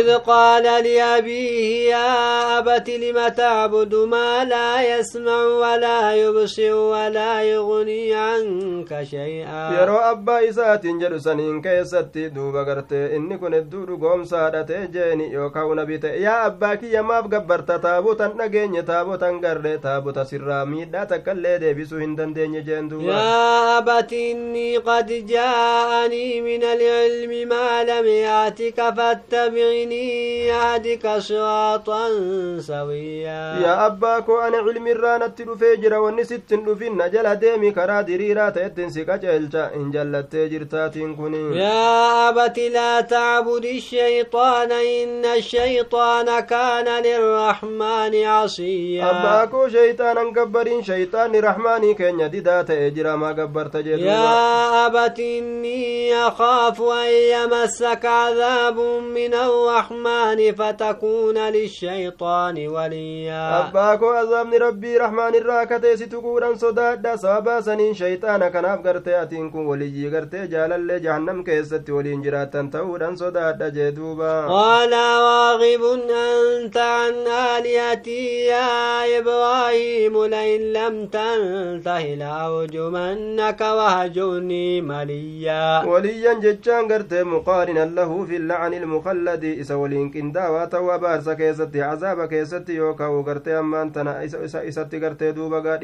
إذ 0.00 0.14
قال 0.14 0.62
لأبيه 0.62 1.90
يا 1.90 2.58
أبت 2.58 2.90
لم 2.90 3.28
تعبد 3.28 3.94
ما 3.94 4.44
لا 4.44 4.98
يسمع 4.98 5.42
ولا 5.44 6.14
يبصر 6.14 6.74
ولا 6.74 7.42
يغني 7.42 8.14
عنك 8.14 9.02
شيئا؟ 9.02 9.82
يرو 9.82 9.96
أبا 9.96 10.48
إسات 10.48 10.86
جل 10.86 11.20
سنين 11.20 11.62
كيست 11.62 12.18
دوبا 12.18 12.62
قرتي 12.62 13.16
إني 13.16 13.38
كن 13.38 13.54
الدود 13.54 13.90
قومسا 14.02 14.62
تجيني 14.62 15.32
يوكاو 15.32 15.74
نبي 15.74 16.00
يا 16.04 16.46
أباك 16.46 16.82
يا 16.82 17.02
ما 17.02 17.22
فقبرت 17.22 17.70
تابوتا 17.82 18.34
نجيني 18.38 18.82
تابوتا 18.82 19.28
قرر 19.44 19.76
تابوتا 19.76 20.24
سرامي 20.24 20.84
لا 20.84 21.04
تكالي 21.04 21.58
ديبسو 21.58 21.96
هندن 21.96 22.32
ديني 22.32 22.60
يا 22.76 23.78
أبت 23.78 24.12
إني 24.12 24.76
قد 24.76 25.26
جاءني 25.26 26.40
من 26.40 26.62
العلم 26.62 27.48
ما 27.48 27.84
لم 27.84 28.06
يأتك 28.06 28.78
فاتبعني 28.96 30.06
يهدك 30.46 31.04
صراطا 31.18 32.08
سويا. 32.60 33.42
يا 33.64 33.86
أباكو 33.86 34.38
أنا 34.38 34.58
علم 34.58 34.86
الرانة 34.86 35.36
رفيجر 35.40 35.94
ونست 35.98 36.52
رفين 36.52 36.92
نجل 37.02 37.34
ديمي 37.34 37.70
كرا 37.70 38.00
دريرا 38.00 38.50
تيتن 38.50 38.90
سكا 38.90 39.16
جلجا 39.16 39.70
إن 39.76 39.90
جلت 39.90 40.36
جرتات 40.36 40.94
كني 40.98 41.58
يا 41.58 42.28
أبت 42.28 42.58
لا 42.58 43.00
تعبد 43.00 43.64
الشيطان 43.64 44.72
إن 44.72 45.24
الشيطان 45.24 46.40
كان 46.40 47.02
للرحمن 47.02 48.24
عصيا. 48.24 49.10
أباكو 49.10 49.68
شيطانا 49.68 50.20
قبرين 50.36 50.82
شيطان 50.82 51.36
رحماني 51.36 51.94
كن 51.94 52.30
ta'e 52.64 52.90
jira 52.90 53.16
maa 53.16 53.32
gabbarta 53.32 53.82
jedhu 53.82 54.06
يا 54.06 54.86
أبت 54.86 55.18
إني 55.20 56.14
أخاف 56.16 56.82
أن 56.82 57.10
يمسك 57.34 58.04
عذاب 58.04 58.78
من 59.16 59.34
الرحمن 59.34 60.54
فتكون 60.54 61.38
للشيطان 61.38 62.68
وليا. 62.68 63.68
أباكو 63.68 64.06
عذاب 64.08 64.54
ربي 64.54 64.96
رحمن 64.96 65.34
الراكتة 65.34 65.94
ستكون 65.96 66.54
صداد 66.56 67.14
سببا 67.16 67.60
سنين 67.60 67.94
شيطان 67.94 68.48
كناف 68.48 68.86
قرتي 68.86 69.22
أتينكم 69.22 69.66
ولي 69.66 70.16
قرتي 70.16 70.46
جالل 70.46 71.02
جهنم 71.02 71.42
كيست 71.44 71.90
ولين 71.90 72.22
جراتا 72.22 72.70
تودان 72.72 73.16
صداد 73.16 73.72
جدوبا 73.74 74.46
قال 74.46 74.92
راغب 74.92 75.82
أنت 76.10 76.76
عن 76.76 77.14
آلهتي 77.26 78.46
يا 78.46 79.18
إبراهيم 79.18 80.24
لئن 80.24 80.72
لم 80.72 81.06
تنته 81.06 82.14
لأرجمنك 82.46 83.60
وهجرني 83.60 84.80
مليا. 84.80 85.84
وليا 85.84 86.32
جتشان 86.34 86.92
قرتي 86.92 87.22
مقارنا 87.22 87.84
له 87.84 88.24
في 88.24 88.36
اللعن 88.36 88.74
المخلد. 88.74 89.44
إسا 89.44 89.74
ولين 89.74 90.10
كندا 90.10 90.64
توا 90.64 90.96
بارسا 90.96 91.34
كيستي 91.34 91.82
عذاب 91.82 92.28
كيستي 92.28 92.74
يوكاو 92.74 93.22
قرتي 93.22 93.58
أمان 93.58 93.92
تنا. 93.92 94.24
إسا 94.24 94.68
إساتي 94.68 94.96
قرتي 95.04 95.32
دوبا 95.32 95.76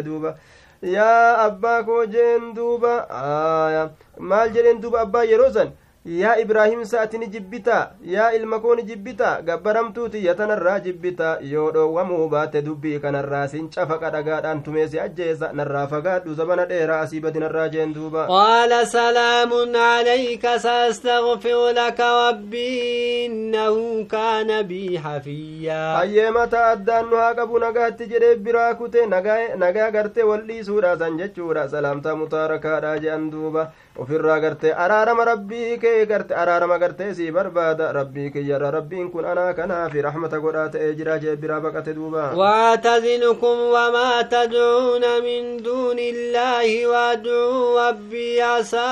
دوبا 0.00 0.34
yaa 0.82 1.38
abbaa 1.46 1.82
koo 1.82 2.04
jeen 2.06 2.54
duuba 2.54 2.92
aya 3.18 3.82
maal 4.30 4.50
jedheen 4.54 4.80
duuba 4.80 5.00
abbaa 5.00 5.24
yeroo 5.24 5.50
san 5.54 5.70
yaa 6.06 6.36
ibraahim 6.38 6.84
sa'ati 6.86 7.18
ni 7.18 7.26
jibbita 7.26 7.76
yaa 8.06 8.30
ilma 8.38 8.60
koo 8.62 8.74
ni 8.78 8.82
jibbita 8.86 9.42
gabbaramtuuti 9.42 10.22
yatanarraa 10.26 10.78
jibbita 10.80 11.38
yoo 11.42 11.70
dhoowwamuu 11.74 12.28
baate 12.30 12.62
dubbii 12.62 12.98
kanarraa 13.02 13.48
sin 13.48 13.66
cafaqa 13.76 14.10
dhagaadhaan 14.14 14.62
tumeesi 14.62 15.00
ajjeesa 15.04 15.50
narraa 15.52 15.86
fagaadhu 15.92 16.34
zabana 16.40 16.66
dheeraa 16.72 17.00
asii 17.06 17.20
badinarraa 17.24 17.68
jeen 17.72 17.94
duuba 17.94 18.26
qaala 18.28 18.78
salaamun 18.86 19.72
calayka 19.78 20.52
saastagfiru 20.66 21.72
laka 21.80 22.10
rabbii 22.20 23.24
innahu 23.24 24.04
kaana 24.14 24.62
bii 24.70 25.00
xafiyyaa 25.06 25.98
ayyeemata 26.04 26.60
addaan 26.68 27.10
nu 27.10 27.16
haa 27.22 27.34
qabu 27.40 27.58
nagaatti 27.64 28.06
jedhee 28.14 28.36
biraa 28.46 28.74
kute 28.74 29.06
nagaa 29.06 29.90
gartee 29.98 30.22
wal 30.30 30.46
dhiisuudha 30.52 30.94
san 31.02 31.18
jechuudha 31.18 31.68
salaamtaa 31.74 32.16
mutaarakaadha 32.22 32.94
je'an 33.06 33.26
duuba 33.34 33.66
ofirraa 34.04 34.38
gartee 34.44 34.72
araarama 34.84 35.24
rabbii 35.30 35.78
kee 35.84 36.06
garte 36.12 36.34
araarama 36.42 36.78
gartee 36.82 37.10
sii 37.18 37.30
barbaada 37.36 37.92
rabbii 37.98 38.30
kiyyarra 38.34 38.70
rabbiin 38.76 39.10
kun 39.14 39.24
anaa 39.32 39.52
kanaafi 39.58 40.02
raxmata 40.06 40.38
godhaa 40.44 40.68
ta'ee 40.74 40.92
jira 40.98 41.18
jee 41.24 41.36
biraa 41.44 41.60
baqate 41.66 41.94
duuba 41.98 42.24
واعتزلكم 42.36 43.56
وما 43.74 44.22
تدعون 44.22 45.04
من 45.26 45.56
دون 45.62 45.98
الله 45.98 46.86
وادعوا 46.86 47.88
ربي 47.88 48.42
عسى 48.42 48.86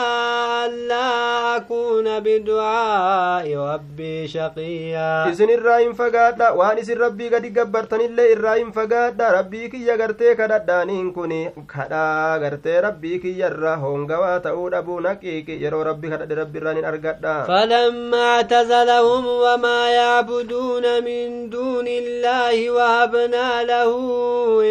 ألا 0.66 1.10
أكون 1.56 2.20
بدعاء 2.20 3.46
ربي 3.56 4.28
شقيا 4.28 5.28
isin 5.32 5.50
irraa 5.56 5.78
hin 5.82 5.94
fagaadha 6.00 6.52
waan 6.58 6.78
isin 6.82 6.98
rabbii 7.04 7.30
gadi 7.34 7.50
gabbartanillee 7.58 8.28
irraa 8.34 8.56
hin 8.60 8.72
fagaadha 8.78 9.30
rabbii 9.38 9.68
kiyya 9.74 9.96
gartee 10.02 10.34
kadhadhaaniin 10.40 11.12
kun 11.16 11.32
kadhaa 11.74 12.38
gartee 12.44 12.80
rabbii 12.86 13.18
kiyyarra 13.24 13.76
hongawaa 13.84 14.38
ta'uu 14.46 14.68
dhabu 14.74 14.93
rabbi 15.00 16.08
kadhadhe 16.10 16.34
rabbi 16.42 16.58
irraan 16.58 16.76
hin 16.76 16.84
argadha. 16.84 17.34
فلما 17.48 18.24
اعتزلهم 18.34 19.26
وما 19.26 19.90
يعبدون 19.90 21.04
من 21.04 21.50
دون 21.50 21.86
الله 21.88 22.70
وهبنا 22.70 23.62
له 23.62 23.90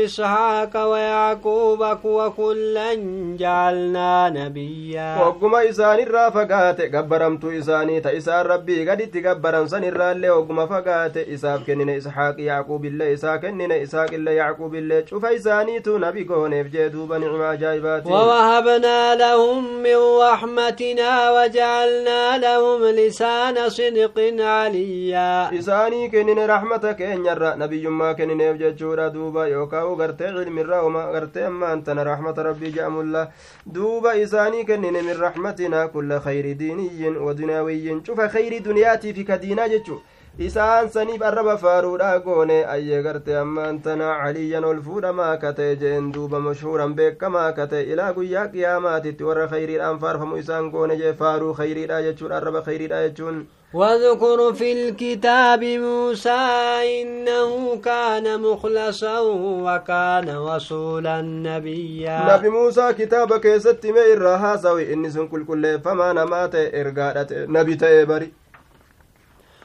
إسحاق 0.06 0.74
ويعقوب 0.92 1.82
وكلا 2.04 2.94
جعلنا 3.40 4.30
نبيا 4.30 5.18
وقما 5.22 5.70
إسان 5.70 6.00
الرا 6.00 6.30
فقات 6.30 6.82
قبرمت 6.82 7.46
إساني 7.46 8.02
تا 8.02 8.18
إسان 8.18 8.46
ربي 8.46 8.90
قد 8.90 8.98
تقبرم 8.98 9.68
سن 9.68 9.84
الرا 9.84 10.12
اللي 10.12 10.30
وقما 10.30 10.66
فقات 10.66 11.18
إساف 11.18 11.68
كنن 11.68 11.90
إسحاق 11.90 12.36
يعقوب 12.40 12.86
الله 12.86 13.14
إسا 13.14 13.36
كنن 13.36 13.72
إساق 13.72 14.14
الله 14.14 14.32
يعقوب 14.32 14.76
الله 14.76 15.06
شوف 15.06 15.26
إساني 15.26 15.80
تو 15.80 15.98
نبي 15.98 16.24
قونيف 16.24 16.68
جدوبا 16.68 17.18
نعمة 17.18 17.56
جايبات 17.56 18.08
ووهبنا 18.08 19.16
لهم 19.16 19.84
من 19.84 19.96
رحمتنا 20.22 21.32
وجعلنا 21.32 22.38
لهم 22.38 22.82
لسان 22.86 23.70
صدق 23.70 24.18
عليا. 24.40 25.60
إساني 25.60 26.10
كنن 26.10 26.40
رحمة 26.40 26.92
كينيرا 26.92 27.56
نبي 27.56 27.88
ما 27.88 28.14
كنن 28.14 28.58
ججورا 28.58 29.08
دوبا 29.08 29.46
يوكاو 29.46 29.94
غرتي 29.94 30.26
علم 30.26 30.58
الرا 30.60 30.80
غرتي 31.14 31.48
أما 31.48 31.74
أنت 31.74 31.90
رحمة 31.90 32.36
ربي 32.38 32.70
جأم 32.70 33.00
الله. 33.00 33.28
دوبا 33.66 34.24
إساني 34.24 34.64
كنن 34.64 34.94
من 35.04 35.16
رحمتنا 35.22 35.86
كل 35.86 36.20
خير 36.20 36.52
ديني 36.52 37.10
ودنيوي 37.10 38.02
شوف 38.08 38.22
خير 38.22 38.58
دنياتي 38.58 39.14
في 39.14 39.24
كدينا 39.24 39.68
جتشو 39.68 39.98
isaan 40.40 40.90
saniif 40.90 41.22
arraba 41.22 41.58
faaruudha 41.58 42.20
goone 42.26 42.66
ayyee 42.66 43.02
garte 43.04 43.36
ammaan 43.38 43.82
tana 43.84 44.18
caliyyan 44.18 44.64
ol 44.66 44.80
fuudhamaa 44.82 45.38
kate 45.38 45.76
jeen 45.82 46.12
duuba 46.14 46.40
mashhuuran 46.40 46.96
beekamaa 46.96 47.52
kate 47.54 47.82
ilaa 47.82 48.14
guyyaa 48.14 48.48
qiyaamaatitti 48.54 49.24
warra 49.24 49.48
khayriidhaan 49.52 50.00
faarfamu 50.00 50.38
isaan 50.38 50.72
goone 50.72 50.98
jee 51.02 51.14
faaruu 51.20 51.54
khayriidha 51.60 52.02
jechuudha 52.08 52.38
arraba 52.38 52.62
khayriidha 52.62 53.04
jechuun 53.10 53.46
واذكر 53.74 54.54
في 54.54 54.72
الكتاب 54.72 55.64
موسى 55.64 56.42
إنه 57.02 57.76
كان 57.76 58.42
مخلصا 58.42 59.20
وكان 59.66 60.38
رسولا 60.38 61.22
نبيا 61.22 62.36
نبي 62.36 62.50
موسى 62.50 62.94
كتاب 62.94 63.34
كيست 63.40 63.86
مير 63.86 64.28
هاسوي 64.28 64.94
إني 64.94 65.10
سن 65.10 65.28
كل 65.28 65.46
كل 65.46 65.80
فما 65.80 66.14
نمات 66.14 66.56
إرقادة 66.56 67.46
نبي 67.50 67.76
تيبري 67.76 68.43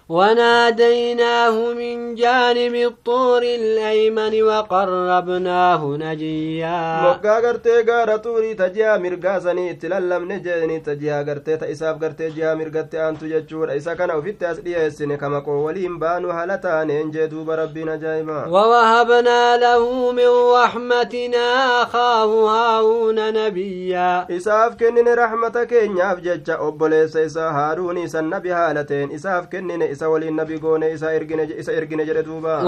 وناديناه 0.08 1.72
من 1.72 2.14
جانب 2.14 2.74
الطور 2.74 3.42
الأيمن 3.42 4.42
وقربناه 4.42 5.96
نجيا. 6.00 7.02
مقا 7.02 7.36
قرتي 7.36 7.82
غارة 7.88 8.16
طوري 8.16 8.54
تجيا 8.54 8.96
مرقاسني 8.96 9.70
اتللم 9.70 10.32
نجيني 10.32 10.80
تجيا 10.80 11.22
قرتي 11.22 11.56
تإساف 11.56 12.04
قرتي 12.04 12.28
جيا 12.30 12.54
مرقتي 12.54 13.08
أنتو 13.08 13.26
ججور 13.26 13.76
إسا 13.76 13.94
كان 13.94 14.10
وفت 14.10 14.42
أسلية 14.42 14.86
السنة 14.86 15.16
كما 15.16 15.38
قولين 15.38 15.98
بانو 15.98 16.30
هلتان 16.30 16.90
إنجي 16.90 17.26
دوب 17.26 17.50
ربنا 17.50 17.96
جايما 17.96 18.46
ووهبنا 18.46 19.56
له 19.56 20.12
من 20.12 20.28
رحمتنا 20.54 21.46
أخاه 21.82 22.24
هارون 22.24 23.32
نبيا. 23.32 24.36
إساف 24.36 24.74
كنن 24.74 25.08
رحمتك 25.08 25.72
إنياف 25.72 26.20
ججا 26.20 26.56
أبوليس 26.60 27.16
إسا 27.16 27.50
هارون 27.50 27.98
إسا 27.98 28.20
النبي 28.20 28.52
هالتين 28.52 29.12
إساف 29.14 29.46
كنن 29.46 29.82
isa 29.98 30.08
waliin 30.08 30.38
nabi 30.38 30.58
goone 30.62 30.94
isa 30.94 31.10
ergine 31.12 32.06
jedhe 32.06 32.22
duuba. 32.22 32.62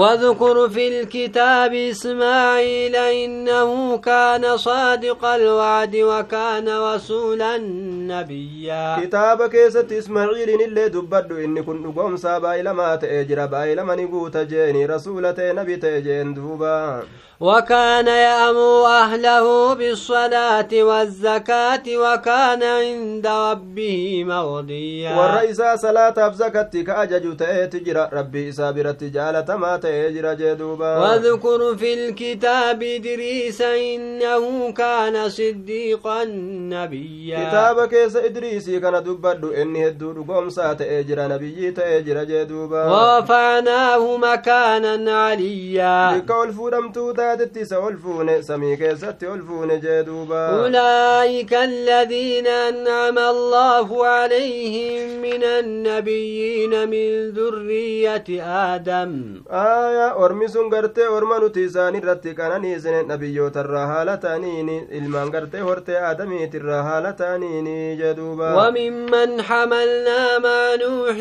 في 0.71 0.87
الكتاب 0.87 1.73
إسماعيل 1.73 2.95
إنه 2.95 3.97
كان 3.97 4.57
صادق 4.57 5.25
الوعد 5.25 5.95
وكان 5.95 6.69
رسولا 6.69 7.57
نبيا. 8.11 8.99
كتاب 9.03 9.49
كيست 9.49 9.91
إسماعيل 9.91 10.49
إلي 10.61 10.89
دبدو 10.89 11.35
إني 11.37 11.61
كن 11.63 11.81
نقوم 11.83 12.17
سابا 12.17 12.59
إلى 12.59 12.73
ما 12.73 12.95
تأجر 12.95 13.45
با 13.45 13.63
إلى 13.63 13.83
من 13.83 14.07
قوت 14.07 14.37
جيني 14.37 14.85
رسولة 14.85 15.35
نبي 15.39 15.75
تأجين 15.75 16.33
دوبا. 16.33 17.03
وكان 17.41 18.07
يأمر 18.07 18.85
أهله 18.85 19.73
بالصلاة 19.73 20.69
والزكاة 20.73 21.83
وكان 21.87 22.63
عند 22.63 23.27
ربه 23.27 24.23
مرضيا. 24.23 25.17
والرئيس 25.17 25.61
صلاة 25.75 26.13
كأجج 27.21 27.37
تأتجر 27.37 28.09
ربي 28.13 28.49
إسابرة 28.49 28.97
جالة 29.01 29.55
ما 29.55 29.77
تأجر 29.77 30.33
جدوبا. 30.33 30.97
واذكر 30.97 31.77
في 31.77 31.93
الكتاب 31.93 32.83
إدريس 32.83 33.61
إنه 33.61 34.71
كان 34.71 35.29
صديقا 35.29 36.23
نبيا. 36.73 37.49
كتاب 37.49 37.87
كيس 37.87 38.15
إدريسي 38.15 38.79
كان 38.79 39.03
دبدو 39.03 39.51
إني 39.51 39.87
هدو 39.87 40.23
قوم 40.23 40.49
سات 40.49 40.81
أجر 40.81 41.27
نبي 41.27 41.71
تأجر 41.71 42.23
جدوبا. 42.23 42.85
ورفعناه 42.85 44.17
مكانا 44.17 45.11
عليا. 45.11 46.17
لكول 46.17 46.51
isa 47.61 47.79
ol 47.79 47.95
fuune 48.03 48.43
samii 48.43 48.77
keessatti 48.77 49.27
ol 49.27 49.41
fuune 49.47 49.79
jee 49.83 50.03
duuba 50.03 50.41
أولئك 50.51 51.53
الذين 51.53 52.47
أنعم 52.47 53.17
الله 53.19 54.07
عليهم 54.07 55.21
من 55.21 55.43
النبيين 55.43 56.89
من 57.11 57.31
ذرية 57.31 58.23
آدم 58.73 59.41
آية 59.51 60.25
أرمي 60.25 60.47
سن 60.47 60.69
غرتي 60.73 61.07
irratti 62.01 62.35
qananiisine 62.35 63.03
nabiyyoota 63.07 63.63
haala 63.91 64.17
ta'aniini 64.17 64.77
ilmaan 64.99 65.29
gartee 65.31 65.61
hortee 65.67 65.97
aadamiit 66.09 66.53
irraa 66.59 66.83
haala 66.83 67.13
ta'aniini 67.21 67.97
jee 67.99 68.13
duuba 68.17 68.47
وممن 68.55 69.41
حملنا 69.41 70.39
مع 70.39 70.75
نوح 70.75 71.17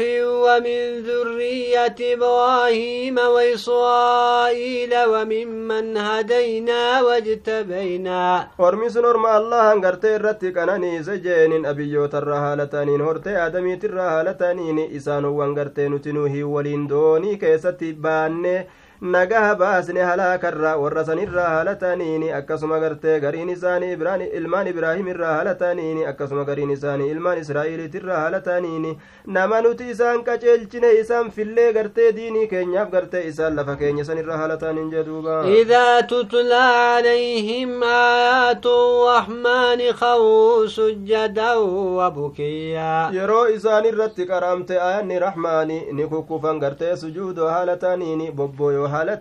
ومن 0.46 1.02
ذرية 1.08 1.98
إبراهيم 2.14 3.18
وإسرائيل 3.18 4.92
وممن 5.12 5.96
هدينا 5.96 7.02
واجتبينا 7.02 8.48
orma 8.58 9.30
allahan 9.40 9.80
gartee 9.80 10.14
irratti 10.18 10.52
qananiise 10.52 11.18
jeenin 11.24 11.64
abiyyootarra 11.72 12.40
haala 12.44 12.66
ta'aniin 12.66 13.00
hortee 13.08 13.36
aadamiitirra 13.44 14.10
haala 14.10 14.34
ta'aniin 14.34 14.78
isaanowwan 14.98 15.54
gartee 15.54 15.79
nuti 15.88 16.12
nuhi 16.12 16.42
waliin 16.42 16.88
doonii 16.88 17.36
keessatti 17.36 17.92
baannee 18.06 18.58
nagaha 19.02 19.54
baasne 19.56 20.00
halaakarraa 20.00 20.76
warra 20.76 21.04
sanirraa 21.04 21.48
haala 21.48 21.74
ta'aniini 21.82 22.32
akkasuma 22.38 22.78
gartee 22.80 23.20
gariin 23.20 23.48
isaanii 23.48 23.92
ilmaan 24.40 24.66
ibraahim 24.72 25.08
irraa 25.12 25.32
haala 25.36 25.54
ta'aniini 25.62 26.04
akkasuma 26.10 26.44
gariin 26.44 26.70
isaanii 26.74 27.08
ilmaan 27.10 27.38
israa'iiliitirraa 27.42 28.18
haala 28.20 28.40
ta'aniini 28.48 28.92
nama 29.36 29.60
nuti 29.62 29.88
isaan 29.94 30.20
qaceelchine 30.24 30.90
isaan 31.00 31.30
fillee 31.30 31.72
gartee 31.72 32.10
diinii 32.16 32.46
keenyaaf 32.52 32.90
gartee 32.92 33.24
isaan 33.30 33.56
lafa 33.56 33.76
keenya 33.76 34.04
sanirraa 34.04 34.36
haala 34.42 34.56
ta'aniin 34.64 34.90
jedhuuba 34.96 35.40
إذا 35.60 36.00
تتلى 36.00 36.54
عليهم 36.54 37.82
آيات 37.84 38.66
الرحمن 38.66 39.92
خروا 39.92 40.66
سجدا 40.66 41.54
وبكيا 41.54 43.10
yeroo 43.16 43.46
isaan 43.56 43.84
irratti 43.84 44.26
qaramte 44.26 44.76
ayanni 44.80 45.18
rahmaani 45.18 45.80
ni 45.92 46.06
kukkufan 46.06 46.60
gartee 46.60 46.96
sujuudoo 46.96 47.48
haala 47.48 47.76
ta'aniini 47.76 48.30
bobbooyoo 48.32 48.89
haala 48.90 49.16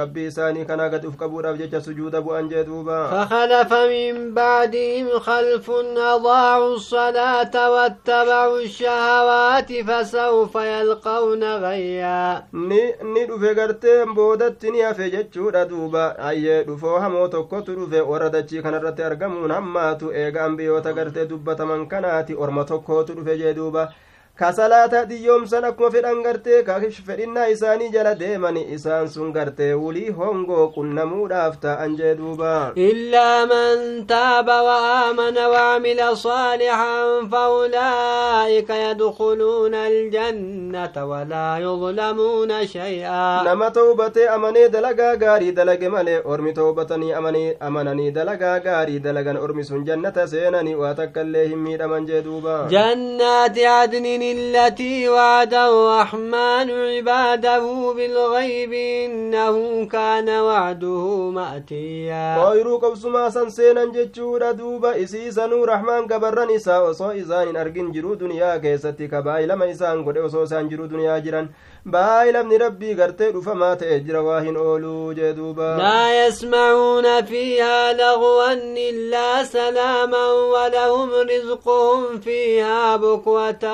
rabbii 0.00 0.26
isaanii 0.26 0.64
kana 0.64 0.88
gad 0.88 1.04
uf 1.06 1.16
qabuudhaaf 1.16 1.58
jecha 1.58 1.80
sujuuda 1.80 2.20
bu'an 2.20 2.48
jee 2.48 2.64
duuba 2.64 2.98
فخلف 3.10 3.72
من 3.72 4.34
بعدهم 4.34 5.18
خلف 5.18 5.70
أضاعوا 5.96 6.74
الصلاة 6.74 7.70
واتبعوا 7.70 8.58
الشهوات 8.60 9.72
فسوف 9.72 10.54
يلقون 10.54 11.44
غيا 11.44 12.42
ni 12.52 12.80
ni 13.12 13.26
dhufe 13.26 13.54
gartee 13.54 14.04
boodatti 14.14 14.70
ni 14.70 14.80
hafe 14.80 15.10
jechuudha 15.10 15.64
duuba 15.64 16.18
ayyee 16.18 16.64
dhufoo 16.64 16.98
hamoo 16.98 17.28
tokkotu 17.28 17.74
dhufe 17.74 18.00
warra 18.00 18.30
dachii 18.30 18.62
kanarratti 18.62 19.02
argamuun 19.02 19.50
hammaatu 19.50 20.12
eega 20.12 20.44
ambiyoota 20.44 20.92
gartee 20.92 21.26
dubbataman 21.26 21.86
kanaati 21.86 22.34
orma 22.34 22.64
tokkootu 22.64 23.14
dhufe 23.14 23.38
jee 23.38 23.54
duuba 23.54 23.92
ka 24.40 24.48
salaata 24.52 25.04
dhiyyoomsan 25.06 25.64
akkuma 25.66 25.90
fedhan 25.94 26.16
gartee 26.22 26.62
ka 26.66 26.74
fedhinnaa 27.08 27.46
isaanii 27.54 27.90
jala 27.96 28.14
deeman 28.22 28.56
isaan 28.76 29.06
sun 29.08 29.28
gartee 29.36 29.68
wulii 29.82 30.10
hongoo 30.16 30.64
qunnamuudhaaf 30.76 31.60
ta'an 31.64 31.94
jee 32.00 32.14
duuba 32.18 32.72
إلا 32.76 33.44
من 33.44 34.06
تاب 34.06 34.48
وآمن 34.48 35.38
وعمل 35.38 36.16
صالحا 36.16 37.28
فأولئك 37.32 38.70
يدخلون 38.70 39.74
الجنة 39.74 40.96
ولا 41.10 41.58
يظلمون 41.58 42.66
شيئا 42.66 43.44
nama 43.44 43.70
tawbatee 43.70 44.28
amanee 44.28 44.68
dalagaa 44.68 45.14
gaarii 45.16 45.52
dalage 45.52 45.88
malee 45.88 46.20
ormi 46.24 46.52
tawbatanii 46.52 47.12
amananii 47.60 48.10
dalagaa 48.10 48.58
gaarii 48.60 48.98
dalagan 48.98 49.36
ormi 49.36 49.64
sun 49.64 49.84
jannata 49.84 50.26
seenanii 50.26 50.74
waa 50.74 50.94
takka 50.94 51.20
illee 51.22 51.46
hin 51.48 51.58
miidhaman 51.58 52.06
jee 52.06 52.22
duuba 52.22 52.66
جنات 52.70 53.58
عدن 53.58 54.23
التي 54.32 55.08
وعد 55.08 55.54
الرحمن 55.54 56.70
عباده 56.70 57.92
بالغيب 57.96 58.72
إنه 58.72 59.86
كان 59.86 60.28
وعده 60.28 61.30
مأتيا. 61.30 62.36
قائرو 62.38 62.76
قبسما 62.76 63.30
سنسينا 63.30 63.84
جتشورا 63.84 64.52
دوبا 64.52 65.02
إسيسا 65.02 65.46
نور 65.46 65.68
رحمن 65.68 66.06
قبر 66.06 66.54
نساء 66.54 66.88
وصو 66.88 67.10
إزان 67.10 67.56
أرقن 67.56 67.92
جرو 67.92 68.14
دنيا 68.14 68.56
كيستي 68.56 69.06
كبائل 69.06 69.52
ما 69.52 69.70
إسان 69.70 70.04
قد 70.04 70.18
وصو 70.18 70.44
سان 70.44 70.68
جرو 70.68 70.86
دنيا 70.86 71.18
جرا 71.18 71.48
بائل 71.86 72.46
من 72.46 72.56
ربي 72.56 73.02
قرتي 73.02 73.28
رفما 73.28 73.74
تأجر 73.74 74.16
واهن 74.16 74.56
أولو 74.56 75.12
جدوبا 75.12 75.76
لا 75.78 76.26
يسمعون 76.26 77.24
فيها 77.24 77.92
لغوا 77.92 78.52
إلا 78.88 79.44
سلاما 79.44 80.32
ولهم 80.32 81.10
رزقهم 81.30 82.20
فيها 82.20 82.96
بكوة 82.96 83.64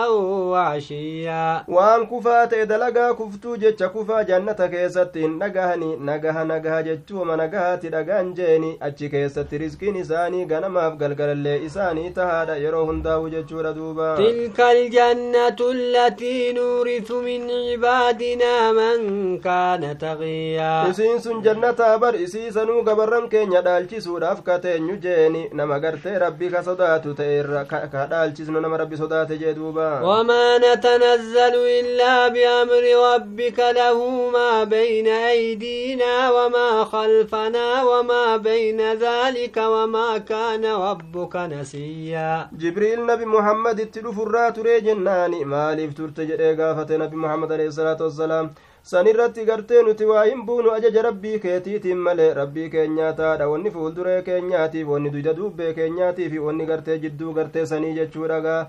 وعشيا 0.53 1.64
وان 1.68 2.07
كفات 2.07 2.53
اذا 2.55 2.76
لقى 2.79 3.14
كفتو 3.14 3.57
جتش 3.57 3.83
كفا 3.83 4.22
جنة 4.22 4.53
كيست 4.53 5.16
نقهني 5.16 5.96
نقه 5.96 6.42
نقه 6.42 6.81
جتش 6.81 7.12
وما 7.12 7.37
نقهات 7.37 7.87
لقان 7.87 8.35
جيني 8.35 8.79
اتش 8.83 9.05
كيست 9.05 9.55
رزق 9.55 9.83
نساني 9.83 10.44
غنما 10.50 10.90
فقل 10.90 11.14
قل 11.14 11.31
اللي 11.37 11.66
اساني 11.66 12.11
تهادا 12.11 12.57
يروهن 12.57 13.03
داو 13.03 13.29
جتش 13.29 13.53
ردوبا 13.53 14.16
تلك 14.16 14.61
الجنة 14.61 15.61
التي 15.61 16.53
نورث 16.53 17.11
من 17.12 17.50
عبادنا 17.50 18.72
من 18.72 18.98
كان 19.38 19.98
تغيا 19.98 20.90
اسين 20.90 21.18
سن 21.18 21.42
جنة 21.42 21.96
بر 21.96 22.14
اسي 22.24 22.50
سنو 22.50 22.81
قبرن 22.81 23.29
كين 23.29 23.53
يدال 23.53 23.88
چسو 23.90 24.18
رفكته 24.18 24.76
نجو 24.76 24.96
جيني 25.05 25.50
نما 25.53 25.76
ربي 26.07 26.50
خصداتو 26.50 27.12
تير 27.12 27.62
كدال 27.92 28.35
چسنو 28.37 28.59
نما 28.61 28.76
ربي 28.76 28.96
صداتي 28.96 29.37
جدوبا 29.37 30.00
وما 30.00 30.29
وما 30.30 30.58
نتنزل 30.66 31.54
إلا 31.80 32.14
بأمر 32.34 32.84
ربك 33.10 33.58
له 33.80 33.98
ما 34.36 34.64
بين 34.64 35.08
أيدينا 35.08 36.14
وما 36.36 36.68
خلفنا 36.84 37.66
وما 37.90 38.36
بين 38.36 38.80
ذلك 39.06 39.56
وما 39.74 40.18
كان 40.18 40.64
ربك 40.64 41.34
نسيا 41.36 42.48
جبريل 42.62 43.06
نبي 43.10 43.24
محمد 43.36 43.80
اتلف 43.80 44.16
الراتري 44.26 44.80
جناني 44.86 45.44
مالف 45.44 45.90
ترتجئ 45.98 46.40
قافة 46.60 46.90
نبي 47.02 47.16
محمد 47.16 47.52
عليه 47.52 47.66
الصلاة 47.72 47.96
salaatu 47.98 48.04
wassalaam 48.06 48.46
san 48.82 49.06
irratti 49.12 49.44
gartee 49.50 49.82
nuti 49.82 50.04
waa 50.10 50.24
hin 50.28 50.44
buunu 50.46 50.70
ajaja 50.76 51.02
rabbii 51.08 51.38
keetiitiin 51.44 51.98
malee 52.06 52.34
rabbii 52.40 52.68
keenyaa 52.74 53.12
taadha 53.22 53.48
wanni 53.52 53.70
fuulduree 53.74 54.22
keenyaatiif 54.28 54.88
wanni 54.94 55.10
duyda 55.14 55.34
duubbee 55.40 55.72
keenyaatiif 55.78 56.38
wanni 56.46 56.66
gartee 56.70 56.98
jidduu 57.04 57.32
gartee 57.40 57.66
sanii 57.72 57.92
jechuudhagaa 57.98 58.60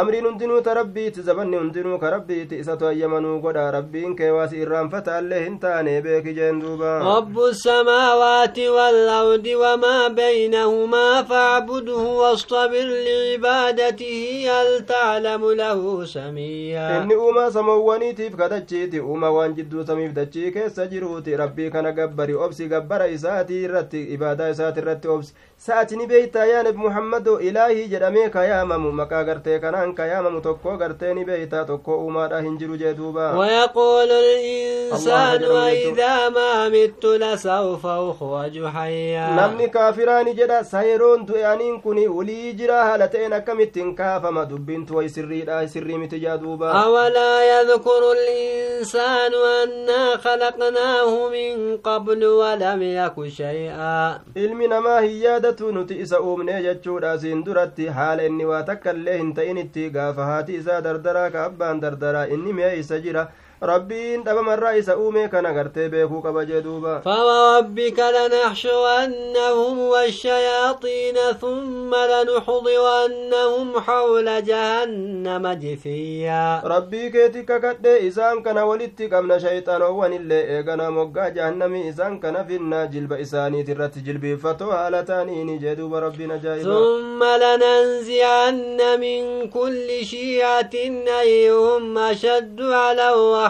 amriin 0.00 0.24
hundinuu 0.26 0.60
ta 0.66 0.74
rabbiiti 0.74 1.22
zabanni 1.22 1.56
hundinuu 1.56 1.98
ka 2.02 2.10
rabbiiti 2.10 2.58
isatu 2.62 2.86
ayyamanuu 2.90 3.40
godha 3.40 3.64
rabbiin 3.74 4.14
kee 4.16 4.30
waasi 4.36 4.56
irraanfataallee 4.64 5.40
hin 5.44 5.58
taane 5.64 5.96
beeki 6.06 6.32
jeen 6.38 6.60
duuba 6.62 6.92
rabbu 7.06 7.48
samaawaati 7.62 8.68
waalardi 8.76 9.54
wamaa 9.64 10.08
baynahumaa 10.20 11.24
faacbudhu 11.32 11.98
wastabir 12.20 12.86
licibaadatihi 13.08 14.46
hal 14.46 14.72
taclamu 14.92 15.54
lahu 15.60 16.06
samiyyaa 16.06 16.88
inni 17.02 17.16
uumaa 17.26 17.50
samoowwaniitiif 17.50 18.36
kadachiiti 18.36 19.00
uuma 19.00 19.30
waan 19.30 19.54
jidduu 19.60 19.84
samiif 19.86 20.12
dachii 20.20 20.50
keessa 20.56 20.86
jiruuti 20.86 21.36
rabbii 21.36 21.70
kana 21.70 21.92
gabbari 21.92 22.34
obsi 22.34 22.68
gabbara 22.68 23.08
isaatii 23.08 23.62
irratti 23.68 24.02
ibaadaa 24.16 24.48
isaati 24.56 24.80
irratti 24.86 25.08
obsi 25.08 25.34
sa'ati 25.66 25.96
ni 25.96 26.06
beeytaa 26.06 26.44
yaa 26.54 26.62
nabi 26.62 26.78
muhammadoo 26.86 27.38
ilaahii 27.38 27.86
jedhamee 27.88 28.28
ka 28.28 28.44
yaamamu 28.44 28.92
maqaa 28.92 29.24
gartee 29.24 29.58
kanaan 29.58 29.81
ka 29.94 30.06
yaamamu 30.06 30.40
tokko 30.40 30.76
gartee 30.82 31.14
ni 31.14 31.24
beeytaa 31.24 31.64
tokko 31.70 31.96
uumaadha 32.04 32.40
hin 32.46 32.58
jiru 32.58 32.76
jee 32.82 32.94
duuba 32.94 33.32
ويقول 33.38 34.10
الإنسان 34.10 35.44
وإذا 35.44 36.28
ما 36.28 36.68
مت 36.68 37.04
لسوف 37.06 37.86
أخرج 37.86 38.66
حيا 38.66 39.26
namni 39.36 39.68
kaafiraani 39.68 40.34
jedha 40.34 40.64
sayeroon 40.64 41.26
du'e 41.26 41.44
aniin 41.46 41.80
kun 41.82 41.98
ulii 41.98 42.52
jira 42.54 42.84
haala 42.84 43.08
ta'een 43.08 43.32
akkamittiin 43.32 43.94
kaafama 43.96 44.44
dubbintu 44.44 44.96
way 44.96 45.08
sirriidha 45.08 45.68
sirrii 45.68 45.98
miti 45.98 46.20
jaa 46.20 46.36
duuba 46.38 46.72
أولا 46.84 47.32
يذكر 47.44 48.02
الإنسان 48.12 49.32
أنا 49.62 50.16
خلقناه 50.16 51.28
من 51.28 51.76
قبل 51.76 52.24
ولم 52.24 52.82
يك 52.82 53.28
شيئا 53.28 54.20
ilmi 54.34 54.68
namaa 54.68 55.00
hin 55.00 55.22
yaadatu 55.22 55.72
nuti 55.72 55.98
isa 56.00 56.20
uumnee 56.20 56.62
jechuudha 56.62 57.18
siin 57.18 57.44
duratti 57.44 57.86
haala 57.86 58.22
inni 58.24 58.44
waa 58.44 58.62
takka 58.62 58.92
illee 58.92 59.16
hin 59.18 59.34
ta'initti 59.72 59.90
gaafa 59.92 60.24
haati 60.24 60.54
isaa 60.56 60.80
dardaraa 60.80 61.30
ka 61.30 61.44
abbaan 61.44 61.80
dardaraa 61.80 62.26
inni 62.28 62.52
mi'a 62.52 62.72
isa 62.74 63.00
jira 63.00 63.28
rabbiin 63.70 64.24
dhabamarraa 64.24 64.74
isa 64.76 64.96
uume 64.98 65.28
kana 65.28 65.52
gartee 65.56 65.88
beekuu 65.88 66.22
qaba 66.22 66.44
jee 66.44 66.62
duuba 66.62 67.00
فوربك 67.04 67.98
لنحشرنهم 68.16 69.78
والشياطين 69.78 71.16
ثم 71.40 71.94
لنحضرنهم 71.94 73.80
حول 73.80 74.44
جهنم 74.44 75.44
جثيا 75.62 76.62
rabbii 76.64 77.10
keeti 77.12 77.44
kakadhe 77.44 77.98
isaan 78.06 78.42
kana 78.42 78.64
walitti 78.66 79.08
qabna 79.08 79.38
shayxaanowwan 79.40 80.12
illee 80.12 80.42
eegana 80.56 80.90
moggaa 80.90 81.30
jahannamii 81.30 81.86
isaan 81.88 82.20
kana 82.20 82.44
finna 82.44 82.86
jilba 82.86 83.18
isaaniit 83.18 83.68
irratti 83.68 84.00
jilbiiffatoo 84.06 84.70
haala 84.70 85.02
taaniini 85.02 85.58
jee 85.58 85.76
duuba 85.76 86.00
rabbiin 86.00 86.30
ajaa'iba 86.30 86.72
ثم 86.72 87.20
لننزعن 87.24 88.80
من 89.00 89.50
كل 89.50 89.88
شيعة 90.04 90.74
أيهم 91.22 91.98
أشد 91.98 92.60
على 92.60 93.08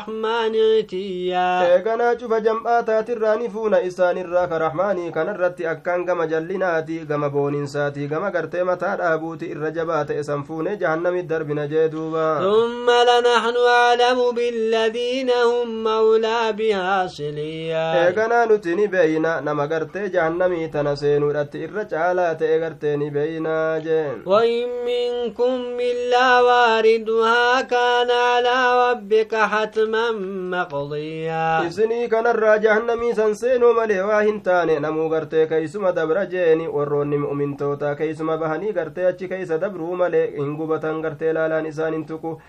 الرحمن 0.08 0.54
عتيا 0.56 1.48
eeganaa 1.74 2.14
cufa 2.20 2.40
jam'aa 2.46 2.82
taatirraa 2.88 3.36
ni 3.36 3.48
fuuna 3.54 3.80
isaanirraa 3.88 4.46
ka 4.52 4.58
rahmaanii 4.58 5.10
kanarratti 5.16 5.66
akkaan 5.72 6.04
gama 6.08 6.26
jallinaati 6.32 6.98
gama 7.10 7.30
booninsaati 7.30 8.06
gama 8.12 8.30
gartee 8.36 8.64
mataa 8.70 8.96
dhaabuuti 9.00 9.50
irra 9.54 9.70
jabaa 9.76 10.04
ta'e 10.08 10.22
san 10.28 10.42
fuune 10.48 10.76
jahannamit 10.82 11.26
darbina 11.32 11.66
jee 11.72 11.88
duuba 11.94 12.26
ثم 12.42 12.90
لنحن 12.90 13.56
أعلم 13.68 14.18
بالذين 14.36 15.30
هم 15.30 15.84
مولى 15.84 16.52
بها 16.58 17.06
صليا 17.06 17.86
eeganaa 18.06 18.46
nuti 18.46 18.74
ni 18.74 18.88
beeyna 18.88 19.40
nama 19.40 19.66
gartee 19.66 20.08
jahannamii 20.16 20.68
tana 20.74 20.96
seenuudhatti 20.96 21.62
irra 21.66 21.84
caalaa 21.92 22.34
ta'e 22.34 22.58
gartee 22.64 22.96
ni 22.96 23.10
beeynaa 23.10 23.80
jeen 23.86 24.22
وإن 24.26 24.68
منكم 24.86 25.78
إلا 25.80 26.40
واردها 26.40 27.60
كان 27.60 28.10
على 28.10 28.56
ربك 28.90 29.34
حتما 29.92 30.10
مقضيا 30.62 31.68
san 33.14 33.34
seenuu 33.34 33.74
malee 33.74 34.00
waa 34.00 34.22
hin 34.22 34.40
taane 34.42 34.78
namuu 34.80 35.08
gartee 35.08 35.46
keeysuma 35.46 35.92
dabra 35.92 36.24
jeeni 36.26 36.68
warroonni 36.68 37.18
mu'mintootaa 37.24 37.94
keeysuma 37.96 38.36
bahanii 38.38 38.72
gartee 38.72 39.06
achi 39.06 39.28
keeysa 39.28 39.58
dabruu 39.60 39.96
malee 39.96 40.26
hin 40.38 40.56
gubatan 40.56 41.00
gartee 41.02 41.32
laalaan 41.32 41.66
isaan 41.66 41.92
hin 41.92 42.04
tuqu 42.06 42.40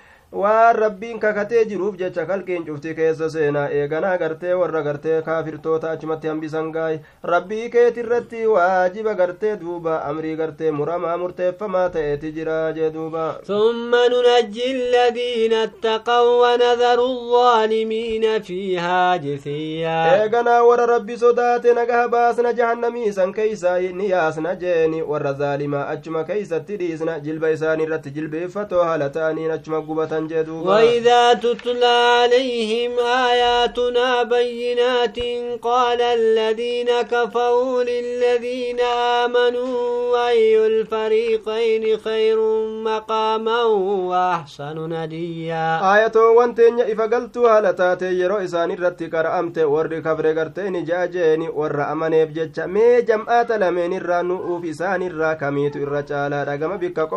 waan 0.42 0.76
rabbiin 0.76 1.20
kakatee 1.20 1.64
jiruuf 1.72 1.96
jecha 1.98 2.26
kalqiin 2.26 2.64
cufti 2.66 2.94
keessa 3.00 3.30
seenaa 3.30 3.66
eeganaa 3.80 4.18
gartee 4.18 4.54
warra 4.62 4.82
gartee 4.88 5.22
kaafirtoota 5.28 5.92
achumatti 5.92 6.28
hambisan 6.32 6.72
gaay 6.78 6.98
rabbii 7.32 7.70
keeti 7.76 8.00
irratti 8.04 8.46
waajiba 8.54 9.14
gartee 9.20 9.52
duuba 9.64 9.98
amrii 10.12 10.36
gartee 10.40 10.72
muramaa 10.80 11.18
murteeffamaa 11.24 11.90
ta'eeti 11.98 12.32
jira 12.38 12.58
jee 12.80 12.90
duuba 12.96 13.26
ثم 13.48 13.92
ننجي 13.96 14.72
الذين 14.72 15.54
اتقوا 15.54 16.32
ونذر 16.54 17.00
الظالمين 17.06 18.42
فيها 18.42 19.16
جثيا 19.18 20.24
eeganaa 20.24 20.64
warra 20.70 20.86
rabbi 20.86 21.18
sodaate 21.18 21.74
nagaha 21.74 22.08
baasna 22.08 22.54
jahannamii 22.54 23.12
san 23.14 23.34
keeysa 23.34 23.80
ni 23.80 24.10
yaasna 24.10 24.56
jeeni 24.56 25.02
warra 25.02 25.34
zaalimaa 25.34 25.88
achuma 25.88 26.24
keeysatti 26.24 26.78
dhiisna 26.78 27.20
jilba 27.20 27.50
isaanii 27.52 27.84
irratti 27.88 28.12
jilbeeffatoo 28.18 28.84
haala 28.84 29.10
ta'aniin 29.10 29.52
achuma 29.52 29.82
gubatan 29.82 30.23
وإذا 30.68 31.34
تتلى 31.34 31.86
عليهم 32.20 32.92
آياتنا 33.00 34.24
بينات 34.24 35.20
قال 35.62 36.02
الذين 36.02 36.90
كفروا 37.02 37.84
للذين 37.84 38.80
آمنوا 39.24 40.30
أي 40.30 40.66
الفريقين 40.66 41.98
خير 41.98 42.38
مقاما 42.84 43.64
وأحسن 43.64 44.78
نديا 44.94 45.80
aayatoowwan 45.84 46.56
teenya 46.56 46.86
ifa 46.88 47.08
galtuu 47.08 47.46
haala 47.48 47.74
taate 47.74 48.06
yeroo 48.20 48.42
isaan 48.42 48.72
irratti 48.72 49.10
qara'amte 49.14 49.64
warri 49.74 50.02
kafre 50.02 50.34
gartee 50.34 50.70
ni 50.70 50.82
jaajeeni 50.90 51.50
warra 51.60 51.88
amaneef 51.88 52.30
jecha 52.38 52.68
mee 52.68 53.02
jam'aata 53.10 53.58
lameen 53.58 53.94
irraa 54.00 54.24
nu'uuf 54.24 54.64
isaan 54.74 55.02
irraa 55.02 55.36
kamiitu 55.36 55.80
irra 55.86 56.04
caalaadha 56.04 56.58
gama 56.58 56.78
bikka 56.78 57.08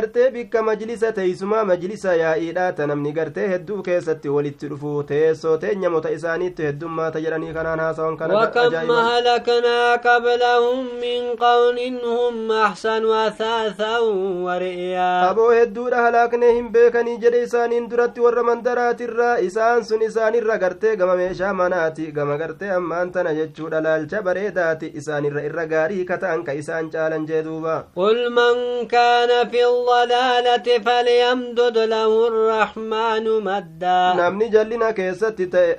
gartee 0.00 0.30
bikka 0.38 0.62
majlisa 0.62 1.12
teeysumaa 1.20 1.64
majlisa 1.70 2.14
yaa'iidha 2.22 2.66
ta 2.76 2.86
namni 2.90 3.12
gartee 3.20 3.48
hedduu 3.54 3.82
keessatti 3.88 4.28
walitti 4.36 4.68
dhufu 4.74 4.92
teessoo 5.10 5.56
teenyamota 5.64 6.10
isaaniitti 6.16 6.62
heddummaata 6.68 7.20
jedhanii 7.24 7.52
kanaan 7.60 7.80
haasawan 7.86 8.16
kana 8.16 8.34
وكم 8.40 8.90
هلكنا 8.90 9.96
قبلهم 9.96 10.78
من 11.04 11.20
قرن 11.40 11.78
هم 12.04 12.52
أحسن 12.52 13.04
أثاثا 13.26 13.98
ورئيا 14.44 15.30
aboo 15.30 15.50
hedduudha 15.52 16.02
halaaknee 16.04 16.52
hin 16.52 16.68
beekanii 16.72 17.16
jedhe 17.24 17.42
isaaniin 17.46 17.88
duratti 17.90 18.20
warra 18.26 18.42
mandaraatirraa 18.48 19.36
isaan 19.48 19.84
sun 19.84 20.02
isaanirra 20.08 20.56
gartee 20.64 20.96
gama 20.96 21.16
meeshaa 21.20 21.52
manaati 21.60 22.06
gama 22.18 22.36
gartee 22.42 22.70
ammaan 22.78 23.12
tana 23.12 23.34
jechuudha 23.40 23.80
laalcha 23.88 24.22
bareedaati 24.28 24.92
isaanirra 25.02 25.42
irra 25.50 25.66
gaarii 25.74 26.04
kata'an 26.12 26.44
ka 26.48 26.52
isaan 26.62 26.90
caalan 26.96 27.26
jee 27.32 27.42
duuba 27.50 27.76
قل 27.96 28.30
من 28.30 28.86
كان 28.88 29.48
في 29.50 29.64
الضلالة 29.90 30.78
فليمدد 30.86 31.78
له 31.78 32.28
الرحمن 32.28 33.24
مدا. 33.44 34.12
نمني 34.16 34.48
جلنا 34.48 34.90
كيسة 34.90 35.34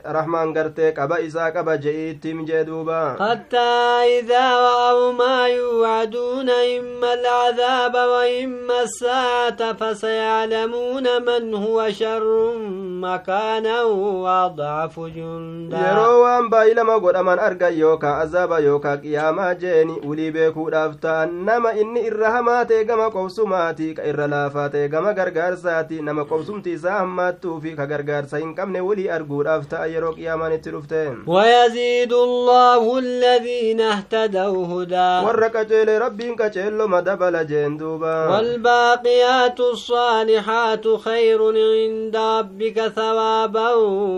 رحمان 0.05 0.57
قرتك 0.57 0.99
أبا 0.99 1.27
إساك 1.27 1.55
أبا 1.55 1.75
جئيت 1.75 2.27
مجدوبا 2.27 3.15
حتى 3.19 3.71
إذا 4.19 4.55
وأو 4.55 5.11
ما 5.11 5.47
يوعدون 5.47 6.49
إما 6.49 7.13
العذاب 7.13 7.95
وإما 7.95 8.81
الساعة 8.83 9.73
فسيعلمون 9.73 11.05
من 11.25 11.53
هو 11.55 11.89
شر 11.89 12.53
مكانا 13.01 13.83
وضعف 13.83 14.99
جندا. 14.99 15.91
يروان 15.91 16.49
بايلا 16.49 16.83
ما 16.83 16.95
قد 16.95 17.15
أمان 17.15 17.39
أرقى 17.39 17.73
يوكا 17.77 18.23
أزابا 18.23 18.57
يوكا 18.57 18.95
قياما 18.95 19.53
جيني 19.53 20.01
أولي 20.03 20.31
بيكو 20.31 20.67
رفتان 20.67 21.45
نما 21.45 21.71
إني 21.71 22.07
إرهاماتي 22.07 22.83
قما 22.83 23.07
قوسماتي. 23.07 23.90
Qobsumaati 23.91 23.95
ka 23.95 24.03
irra 24.09 24.27
laafaa 24.27 24.69
ta'e 24.69 24.87
gama 24.89 25.13
gargaarsaati 25.13 26.01
nama 26.01 26.25
qobsumti 26.25 26.73
isaa 26.73 26.99
hammaattuu 26.99 27.59
fi 27.61 27.75
ka 27.75 27.85
gargaarsa 27.85 28.37
hin 28.43 28.53
qabne 28.55 28.81
ulii 28.81 29.09
arguudhaaf 29.09 29.67
ta'a 29.69 29.85
yeroo 29.93 30.13
qiyaamaan 30.15 30.53
itti 30.53 30.69
dhufte 30.71 31.01
ويزيد 31.27 32.13
الله 32.13 32.99
الذين 32.99 33.81
اهتدوا 33.81 34.65
هدى 34.67 35.25
warra 35.25 35.49
qaceele 35.49 35.99
rabbiin 35.99 36.35
qaceelloma 36.35 37.01
dabala 37.01 37.43
jeen 37.45 37.77
duuba 37.79 38.29
والباقيات 38.31 39.59
الصالحات 39.59 40.87
خير 40.87 41.39
عند 41.41 42.15
ربك 42.15 42.87
ثوابا 42.95 43.73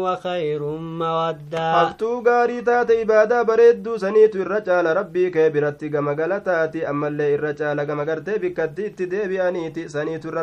وخير 0.06 0.62
مودا 0.62 1.74
haftuu 1.74 2.22
gaarii 2.22 2.62
taate 2.62 3.02
ibaadaa 3.02 3.44
bareedduu 3.46 3.98
saniitu 4.00 4.38
irra 4.42 4.62
caala 4.62 4.94
rabbii 4.94 5.32
kee 5.32 5.50
biratti 5.50 5.90
gama 5.90 6.14
galataati 6.16 6.86
ammallee 6.86 7.34
irra 7.34 7.54
caala 7.54 7.86
gama 7.86 8.06
gartee 8.06 8.38
bikkatti 8.40 8.86
itti 8.90 9.06
deebi'aniiti 9.12 9.63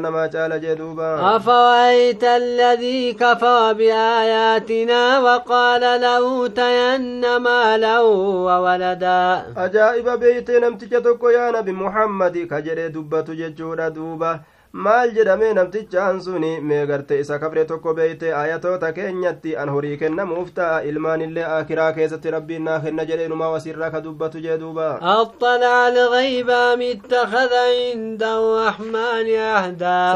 namaa 0.01 0.29
caala 0.29 0.59
jee 0.59 0.77
duuba 0.77 1.37
أفرأيت 1.37 2.25
الذي 2.25 3.13
كفر 3.13 3.73
بآياتنا 3.73 5.19
وقال 5.19 5.81
لأوتين 6.01 7.37
مالا 7.37 8.01
وولدا 8.01 9.43
tokko 11.01 11.33
yaa 11.33 11.51
nabi 11.53 11.73
muhammadi 11.73 12.47
ka 12.47 12.61
jedhee 12.63 12.89
dubbatu 12.89 13.35
jechuudha 13.35 13.91
duuba 13.91 14.41
maal 14.73 15.11
jedhamee 15.15 15.53
namtichaan 15.55 16.21
suni 16.23 16.61
mee 16.63 16.87
garte 16.87 17.17
isa 17.21 17.39
kafre 17.43 17.65
tokko 17.71 17.95
beeyte 17.95 18.29
ayatoota 18.41 18.93
keenyatti 18.99 19.57
an 19.63 19.69
horii 19.75 19.97
kennamuuf 20.03 20.53
ta'a 20.59 20.77
ilmaanillee 20.91 21.45
akiraa 21.55 21.93
keessatti 21.97 22.31
rabbiin 22.35 22.63
naa 22.69 22.79
kenna 22.85 23.05
jedheenumaa 23.09 23.49
wasirraa 23.55 23.91
ka 23.91 24.01
dubbatu 24.05 24.39
jee 24.45 24.59
duuba 24.61 24.99
أطلع 25.03 25.89
الغيب 25.89 26.51
أم 26.51 26.81
اتخذ 26.83 27.53
عند 27.55 28.23
الرحمن 28.23 29.29
عهدا 29.35 30.15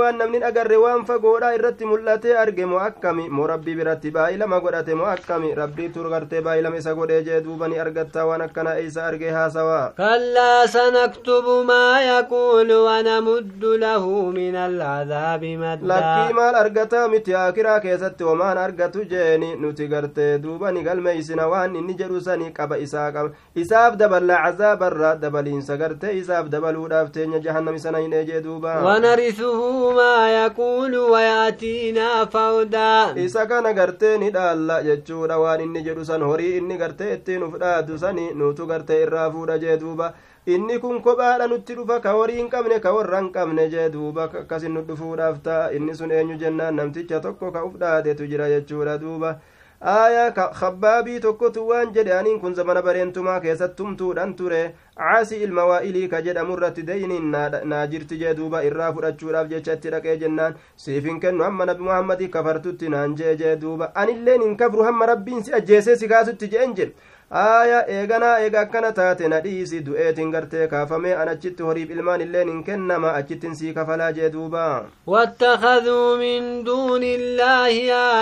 waan 0.00 0.16
namni 0.18 0.42
agarre 0.44 0.76
waan 0.76 1.04
fagoodha 1.06 1.54
irratti 1.54 1.84
mul'atee 1.86 2.36
arge 2.36 2.64
moo 2.66 2.78
akkami 2.78 3.28
moo 3.30 3.46
rabbii 3.46 3.74
biratti 3.80 4.10
baay'ilama 4.10 4.60
godhate 4.60 4.94
moo 4.94 5.06
akkami 5.06 5.54
rabbiitu 5.54 6.04
gartee 6.10 6.40
baay'ilama 6.42 6.76
isa 6.76 6.94
godhee 6.94 7.22
jee 7.24 7.40
duuba 7.44 7.68
ni 7.68 7.78
argatta 7.78 8.26
waan 8.26 8.40
akkana 8.48 8.78
isa 8.78 9.06
argee 9.06 9.30
haasawaa 9.30 9.92
كلا 9.96 10.66
سنكتب 10.66 11.46
ما 11.66 12.00
يقول 12.02 12.89
ونمد 12.89 13.63
له 13.65 14.05
من 14.29 14.55
العذاب 14.55 15.43
lakkii 15.43 16.33
مدا 16.33 16.33
maal 16.33 16.55
argataa 16.55 17.07
miti 17.07 17.35
akiraa 17.35 17.79
keessatti 17.79 18.23
homaan 18.23 18.57
argatu 18.57 19.05
jeeni 19.05 19.55
nuti 19.55 19.87
gartee 19.87 20.37
duuba 20.39 20.71
ni 20.71 20.83
galmeeysina 20.83 21.47
waan 21.47 21.75
inni 21.75 21.93
jedhu 22.01 22.21
sani 22.21 22.51
qaba 22.57 22.77
isaa 22.77 23.11
qaba 23.11 23.29
isaaf 23.55 23.95
daballa 24.01 24.37
cazaabarra 24.45 25.15
dabaliinsa 25.23 25.77
gartee 25.77 26.13
isaaf 26.21 26.49
dabaluudhaaf 26.53 27.11
teenya 27.11 27.39
jahannam 27.45 27.75
isana 27.75 27.97
hin 28.05 28.13
eejee 28.13 28.41
duuba 28.41 28.75
ونرثه 28.85 29.91
ما 29.95 30.15
يقول 30.45 30.97
ويأتينا 30.97 32.25
فردا 32.25 33.15
isa 33.25 33.45
kana 33.47 33.73
gartee 33.73 34.17
ni 34.17 34.29
dhaalla 34.31 34.81
jechuudha 34.83 35.39
waan 35.39 35.61
inni 35.61 35.81
jedhu 35.87 36.05
san 36.05 36.21
horii 36.21 36.57
inni 36.57 36.77
gartee 36.77 37.13
ittiin 37.17 37.43
uf 37.43 37.53
dhaadu 37.59 37.97
sani 37.97 38.33
nutu 38.33 38.65
gartee 38.67 39.05
inni 40.46 40.78
kun 40.80 41.00
kophaadha 41.02 41.46
nutti 41.48 41.74
dhufa 41.74 42.00
ka 42.00 42.12
horii 42.16 42.36
hin 42.40 42.48
qabne 42.50 42.80
ka 42.80 42.92
warra 42.96 43.20
hin 43.20 43.30
qabne 43.36 43.68
jee 43.76 43.88
duuba 43.92 44.24
akkasin 44.42 44.72
nu 44.74 44.82
dhufuudhaaf 44.88 45.40
ta'a 45.46 45.70
inni 45.78 45.94
sun 45.94 46.10
eenyu 46.18 46.38
jennaan 46.42 46.74
namticha 46.80 47.20
tokko 47.20 47.52
ka 47.52 47.64
uf 47.64 47.76
dhaadetu 47.84 48.26
jira 48.34 48.48
jechuudha 48.52 48.98
duuba 49.02 49.34
aayaa 49.90 50.30
kabbaabii 50.60 51.20
tokkotu 51.26 51.66
waan 51.68 51.92
jedhe 51.92 52.12
aniin 52.16 52.40
kun 52.40 52.54
zamana 52.54 52.82
bareentumaa 52.88 53.36
keessattumtuudhan 53.44 54.34
ture 54.40 54.58
caasi 54.96 55.36
ilma 55.46 55.64
waa'ilii 55.70 56.08
ka 56.14 56.20
jedhamu 56.26 56.56
irratti 56.58 56.82
deyniin 56.88 57.30
naa 57.72 57.86
jirti 57.92 58.18
jee 58.24 58.34
duuba 58.40 58.60
irraa 58.70 58.90
fudhachuudhaaf 58.96 59.48
jecha 59.52 59.72
itti 59.78 59.90
dhaqee 59.94 60.16
jennaan 60.24 60.56
siif 60.84 61.04
hin 61.10 61.20
kennu 61.22 61.44
hamma 61.48 61.64
nabi 61.70 61.82
muhammadii 61.88 62.28
kafartutti 62.34 62.88
naan 62.96 63.14
jee 63.22 63.36
jee 63.44 63.54
duuba 63.62 63.90
anilleen 64.04 64.42
hin 64.48 64.56
kafru 64.64 64.84
hamma 64.90 65.06
rabbiin 65.12 65.42
si 65.48 65.54
ajjeesee 65.60 65.96
si 66.02 66.08
kaasutti 66.14 66.48
jeen 66.56 66.74
jedhe 66.82 66.92
aaya 67.30 67.86
eeganaa 67.96 68.38
eega 68.44 68.60
akkana 68.60 68.88
taate 68.92 69.28
na 69.32 69.38
dhiisi 69.42 69.80
du'eetiin 69.88 70.30
gartee 70.34 70.64
kaafamee 70.70 71.12
an 71.24 71.28
achitti 71.32 71.62
horiif 71.66 71.90
ilmaan 71.96 72.20
illeen 72.24 72.48
hin 72.52 72.64
kennama 72.68 73.12
achittin 73.18 73.54
sii 73.58 73.74
kafalaa 73.76 74.12
jee 74.16 74.30
duuba 74.32 74.64
واتخذوا 75.06 76.16
من 76.16 76.64
دون 76.64 77.02
الله 77.02 77.74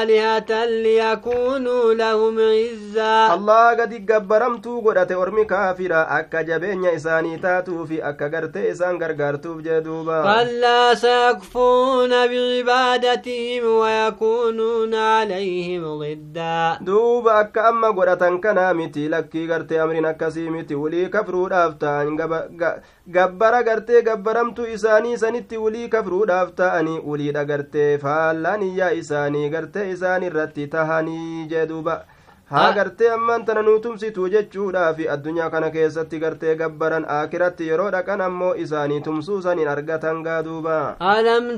آلهة 0.02 0.64
ليكونوا 0.64 1.94
لهم 1.94 2.36
عزا 2.38 3.36
gadi 3.78 3.98
gabbaramtuu 4.00 4.82
godhate 4.82 5.14
ormi 5.14 5.44
kaafira 5.46 6.08
akka 6.18 6.44
jabeenya 6.44 6.92
isaanii 6.92 7.38
taatuu 7.38 7.86
fi 7.86 8.02
akka 8.02 8.28
gartee 8.28 8.68
isaan 8.70 8.98
gargaartuuf 8.98 9.62
jee 9.64 9.80
duuba 9.80 10.22
كلا 10.22 10.94
سيكفرون 10.94 12.10
بعبادتهم 12.10 13.64
ويكونون 13.64 14.94
عليهم 14.94 15.98
ضدا 15.98 16.78
duuba 16.84 17.38
akka 17.38 17.64
amma 17.68 17.92
godhatan 17.92 18.40
kanaa 18.40 18.74
miti 18.98 19.10
lakkii 19.10 19.46
gartee 19.46 19.78
amriin 19.80 20.04
akkasii 20.10 20.50
miti 20.50 20.74
wulii 20.74 21.08
kafruudhaaf 21.14 21.74
ta'an 21.78 22.16
gabbara 23.16 23.62
gartee 23.62 24.02
gabbaramtuu 24.02 24.66
isaanii 24.76 25.16
sanitti 25.22 25.56
wulii 25.64 25.88
kafruudhaaf 25.88 26.50
ta'anii 26.60 26.98
wuliidha 27.06 27.44
gartee 27.44 27.98
faallaan 28.04 28.62
iyyaa 28.68 28.90
isaanii 29.02 29.48
gartee 29.50 29.90
isaan 29.92 30.22
irratti 30.30 30.66
tahanii 30.74 31.46
jee 31.52 31.66
duuba 31.68 31.96
haa 32.50 32.72
gartee 32.76 33.08
ammaan 33.14 33.44
tana 33.48 33.62
nuu 33.62 33.78
tumsitu 33.84 34.28
jechuudhaa 34.34 34.92
fi 34.98 35.08
addunyaa 35.14 35.50
kana 35.54 35.70
keessatti 35.74 36.18
gartee 36.22 36.54
gabbaran 36.60 37.04
aakiratti 37.16 37.68
yeroo 37.70 37.90
dhaqan 37.94 38.20
ammoo 38.26 38.52
isaanii 38.64 39.00
tumsuu 39.08 39.40
saniin 39.46 39.68
argatan 39.74 40.22
gaa 40.28 40.42
duuba 40.42 40.78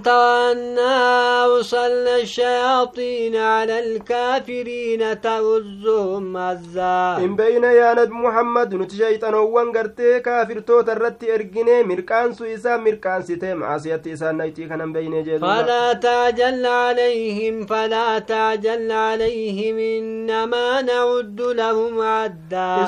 تر 0.05 0.53
أنا 0.53 1.45
أرسلنا 1.45 2.17
الشياطين 2.17 3.37
على 3.37 3.79
الكافرين 3.79 5.21
تؤزهم 5.21 6.37
أزا 6.37 7.17
hin 7.21 7.37
beeyne 7.37 7.71
yaa 7.77 7.95
nabi 7.95 8.15
muhammad 8.25 8.73
nuti 8.75 8.97
shayxanoowwan 9.01 9.73
gartee 9.77 10.21
kaafirtoota 10.21 10.93
irratti 10.97 11.31
ergine 11.37 11.83
mirqaansu 11.91 12.47
isaa 12.57 12.79
mirqaansite 12.87 13.55
maasiyatti 13.63 14.11
isaan 14.17 14.37
nayxii 14.43 14.69
kanan 14.73 14.93
beeyne 14.93 15.23
jee 15.23 15.39
duuba 15.39 15.57
فلا 15.61 15.93
تعجل 15.93 16.67
عليهم 16.67 17.67
فلا 17.67 18.19
تعجل 18.19 18.93
عليهم 18.93 19.79
إنما 19.79 20.80
نعد 20.87 21.41
لهم 21.41 22.01
عدا 22.01 22.87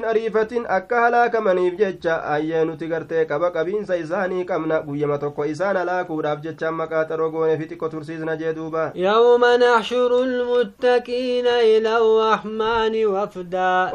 hin 0.00 0.04
ariifatin 0.04 0.64
akka 0.68 1.00
halaakamaniif 1.00 1.74
jecha 1.78 2.14
ayyee 2.34 2.64
nuti 2.64 2.88
gartee 2.88 3.24
qaba 3.24 3.50
qabiinsa 3.50 3.96
isaanii 3.96 4.44
qabna 4.44 4.80
guyyama 4.86 5.18
tokko 5.18 5.44
isaan 5.44 5.76
halaakuudhaaf 5.76 6.42
jecha 6.46 6.72
maqaa 6.72 7.04
xaroo 7.10 7.30
goone 7.30 7.58
fi 7.58 7.68
xiqqo 7.72 7.88
tursiisna 7.94 8.36
jee 8.36 8.54
duuba 8.54 8.92
يوم 8.94 9.44
نحشر 9.44 10.22
المتقين 10.22 11.46
إلى 11.46 11.96
الرحمن 11.96 13.06
وفدا 13.06 13.90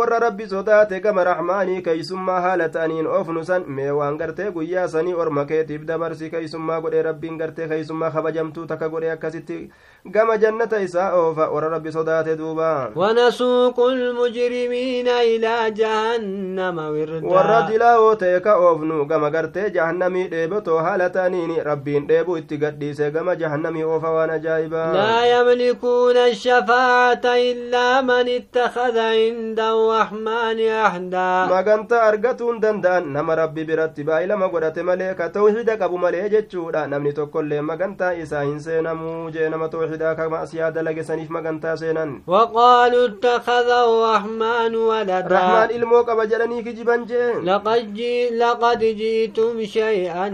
warra 0.00 0.18
rabbi 0.18 0.46
sodaate 0.48 1.00
gama 1.00 1.24
raxmaanii 1.24 1.82
keeysummaa 1.82 2.40
haala 2.40 2.68
ta'aniin 2.68 3.06
ofnu 3.06 3.44
san 3.44 3.64
mee 3.66 3.90
waan 3.90 4.18
gartee 4.18 4.50
guyyaa 4.56 4.88
sanii 4.88 5.14
orma 5.14 5.44
keetiif 5.44 5.82
dabarsi 5.90 6.30
keeysummaa 6.30 6.80
godhe 6.80 7.02
rabbiin 7.02 7.38
gartee 7.38 7.68
keeysummaa 7.68 8.10
kabajamtuu 8.10 8.66
takka 8.66 8.88
godhe 8.88 9.10
akkasitti 9.16 9.58
gama 10.04 10.36
jannata 10.38 10.80
isaa 10.80 11.12
oofa 11.12 11.48
warra 11.50 11.68
rabbi 11.68 11.92
sodaate 11.92 12.36
duuba 12.36 12.90
ونسوق 12.96 13.80
المجرمين 13.80 15.08
إلى 15.08 15.70
جهنم 15.70 16.78
وردا 16.78 17.28
warra 17.28 17.62
dilaawoo 17.68 18.14
ta'e 18.16 18.40
ka 18.40 18.56
oofnu 18.56 19.04
gama 19.06 19.30
gartee 19.30 19.70
jahannamii 19.70 20.28
dheebotoo 20.32 20.78
haala 20.78 21.10
ta'aniini 21.10 21.60
rabbiin 21.64 22.06
dheebuu 22.08 22.36
itti 22.40 22.56
gadhiise 22.58 23.10
gama 23.10 23.36
jahannamii 23.36 23.82
oofa 23.84 24.10
waan 24.16 24.30
ajaa'ibaa 24.30 24.92
لا 24.92 25.40
يملكون 25.40 26.16
الشفاعة 26.16 27.24
إلا 27.24 28.00
من 28.02 28.26
اتخذ 28.28 28.98
عند 28.98 29.60
الرحمن 29.60 30.58
أحدا 30.86 31.46
magantaa 31.52 32.02
argatuun 32.08 32.60
danda'an 32.60 33.12
nama 33.12 33.34
rabbi 33.36 33.64
biratti 33.68 34.04
baay'ilama 34.04 34.48
godhate 34.48 34.82
malee 34.82 35.14
ka 35.14 35.28
tawxiida 35.28 35.76
qabu 35.76 35.98
malee 35.98 36.28
jechuudha 36.34 36.86
namni 36.88 37.12
tokkollee 37.12 37.60
magantaa 37.60 38.12
isaa 38.14 38.42
hin 38.48 38.60
seenamuu 38.60 39.30
jee 39.30 39.48
nama 39.48 39.68
tawxiidaa 39.90 40.14
ka 40.14 40.28
ma'asiyaa 40.30 40.70
dalage 40.70 41.02
saniif 41.04 41.30
magantaa 41.30 41.76
seenan 41.76 42.22
وقالوا 42.26 43.06
اتخذ 43.06 43.68
الرحمن 43.70 44.76
ولدا 44.76 45.68
ilmoo 45.74 46.04
qaba 46.04 46.26
jedhanii 46.26 46.62
kijiban 46.62 47.06
jee 47.06 47.42
لقد, 47.44 47.94
جي 47.94 48.30
لقد 48.38 48.78
جئتم 48.78 49.64
شيئا 49.64 50.26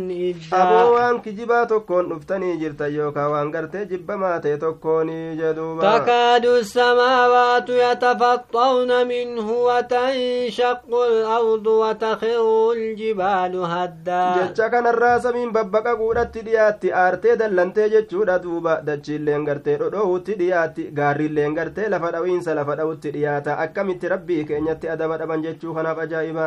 إدا 0.52 0.84
waan 0.92 1.20
kijibaa 1.22 1.66
tokkoon 1.66 2.08
dhuftanii 2.10 2.56
jirtan 2.60 2.94
yookaan 2.94 3.30
waan 3.30 3.50
gartee 3.52 3.84
jibbamaa 3.86 4.40
ta'e 4.40 4.56
tokkoonii 4.58 5.36
jedhuuba 5.40 5.82
تكاد 5.96 6.44
السماوات 6.46 7.68
يتفطرن 7.68 9.06
منه 9.08 9.48
وتنشق 9.52 10.82
الأرض 11.08 11.66
وتخر 11.66 12.72
الجبال 12.72 13.54
هدا 13.56 14.34
jecha 14.36 14.70
kanarraa 14.70 15.20
samiin 15.20 15.52
babbaqaquudhatti 15.52 16.42
dhiyaatti 16.46 16.92
aartee 16.92 17.36
dallantee 17.38 17.88
jechuudha 17.94 18.38
duuba 18.42 18.80
dachiilleen 18.86 19.45
gartee 19.48 19.76
dhodhoohutti 19.82 20.34
dhiyaatti 20.40 20.84
gaarrilleen 20.98 21.54
gartee 21.58 21.88
lafa 21.94 22.10
dhawiinsa 22.16 22.54
lafa 22.60 22.76
dha'utti 22.80 23.10
dhiyaata 23.16 23.58
akkamitti 23.64 24.08
rabbii 24.14 24.44
keenyatti 24.50 24.88
adaba 24.94 25.18
dhaban 25.22 25.42
jechuu 25.46 25.74
kanaaf 25.78 25.98
ajaa'iba 26.06 26.46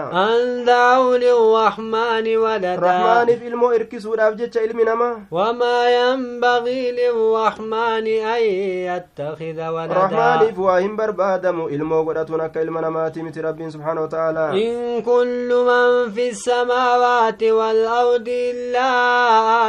rahmaaniif 2.85 3.41
ilmoo 3.49 3.71
irkisuudhaaf 3.79 4.35
jecha 4.41 4.61
ilmi 4.67 4.83
namaa 4.91 5.15
وما 5.31 5.77
ينبغي 5.99 6.91
للرحمن 6.91 8.07
أن 8.07 8.43
يتخذ 8.89 9.59
ولدا 9.75 9.93
rahmaaniif 9.95 10.57
waa 10.57 10.79
hin 10.79 10.95
barbaadamu 10.97 11.69
ilmoo 11.69 12.03
godhatuun 12.03 12.41
akka 12.41 12.61
ilma 12.61 12.81
namaati 12.81 13.23
miti 13.23 13.41
rabbiin 13.41 13.71
subhaana 13.71 14.01
wataaalaa 14.01 14.51
إن 14.53 15.01
كل 15.01 15.49
من 15.69 16.11
في 16.11 16.29
السماوات 16.29 17.43
والأرض 17.43 18.27
إلا 18.27 18.89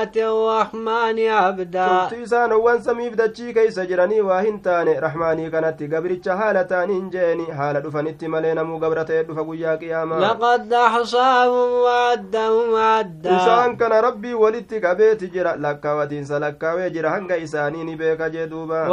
آتي 0.02 0.24
الرحمن 0.28 1.18
عبدا 1.28 1.88
cufti 1.88 2.22
isaanowwan 2.22 2.82
samiif 2.82 3.16
dachii 3.20 3.52
keeysa 3.58 3.86
jiranii 3.92 4.20
waa 4.28 4.40
hin 4.46 4.58
taane 4.66 4.94
rahmaanii 5.06 5.50
kanatti 5.54 5.88
gabricha 5.94 6.36
haala 6.42 6.64
ta'aniin 6.72 7.10
jeeni 7.14 7.46
haala 7.60 7.80
dhufanitti 7.86 8.28
malee 8.34 8.54
namuu 8.60 8.78
gabra 8.84 9.04
ta'e 9.12 9.22
dhufa 9.30 9.44
guyyaa 9.50 9.76
qiyaamaa 9.84 10.20
لقد 10.26 10.72
أحصاهم 10.72 11.70
وعدهم 11.86 12.74
عدا 12.76 13.30
isaan 13.36 13.76
kana 13.76 14.00
rabbii 14.00 14.34
walitti 14.34 14.80
qabeeti 14.80 15.28
jira 15.34 15.56
lakkaawatiinsa 15.64 16.38
lakkaawee 16.44 16.90
jira 16.90 17.10
hanga 17.10 17.36
isaanii 17.36 17.84
ni 17.84 17.96
beeka 17.96 18.30
jee 18.30 18.46
duuba 18.46 18.84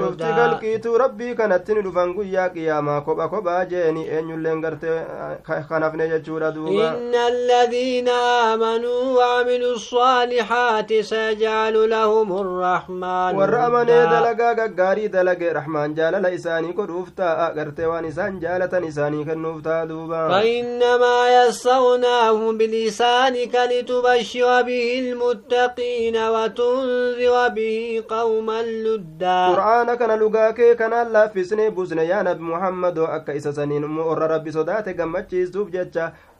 cufti 0.00 0.22
فردا 0.24 0.36
galqiituu 0.36 0.98
rabbii 0.98 1.34
kanatti 1.34 1.74
ni 1.74 1.82
dhufan 1.82 2.14
guyyaa 2.14 2.48
qiyaamaa 2.54 3.00
kopha 3.00 3.28
kophaa 3.28 3.64
jeeni 3.72 4.02
eenyulleen 4.16 4.60
gartee 4.64 4.98
ka- 5.46 5.62
kanafne 5.68 6.08
jechuudha 6.12 6.50
duuba 6.56 6.90
إن 6.90 7.14
الذين 7.14 8.08
آمنوا 8.08 9.00
وعملوا 9.18 9.72
الصالحات 9.74 10.19
الصالحات 10.20 10.92
سيجعل 10.92 11.90
لهم 11.90 12.28
الرحمن 12.40 13.32
ورمنا 13.36 13.98
دلقا 14.04 14.74
غاري 14.78 15.08
دلقا 15.08 15.52
رحمن 15.52 15.94
جال 15.94 16.14
لساني 16.22 16.72
كروفتا. 16.72 17.46
أغرت 17.46 17.80
ونسان 17.80 18.38
جالة 18.40 18.78
نساني 18.78 19.24
كنوفتا 19.24 19.84
دوبا. 19.84 20.28
فإنما 20.28 21.16
يسوناه 21.48 22.52
بلسانك 22.52 23.54
لتبشر 23.70 24.62
به 24.62 24.86
المتقين 25.04 26.16
وتنذر 26.16 27.48
به 27.48 28.04
قوما 28.08 28.62
لدا. 28.62 29.48
قرآن 29.48 29.94
كان 29.94 30.10
لقاك 30.20 30.76
كان 30.76 30.92
الله 30.92 31.26
في 31.26 31.44
سنة 31.44 31.68
بوزنيان 31.68 32.26
يا 32.26 32.32
نبي 32.32 32.42
محمد. 32.42 32.98
وأكا 32.98 33.36
إسا 33.36 33.52
سنين 33.52 33.84
مؤر 33.84 34.18
ربي 34.30 34.50
صداتك 34.50 35.00
مجيز 35.00 35.50
دوب 35.50 35.70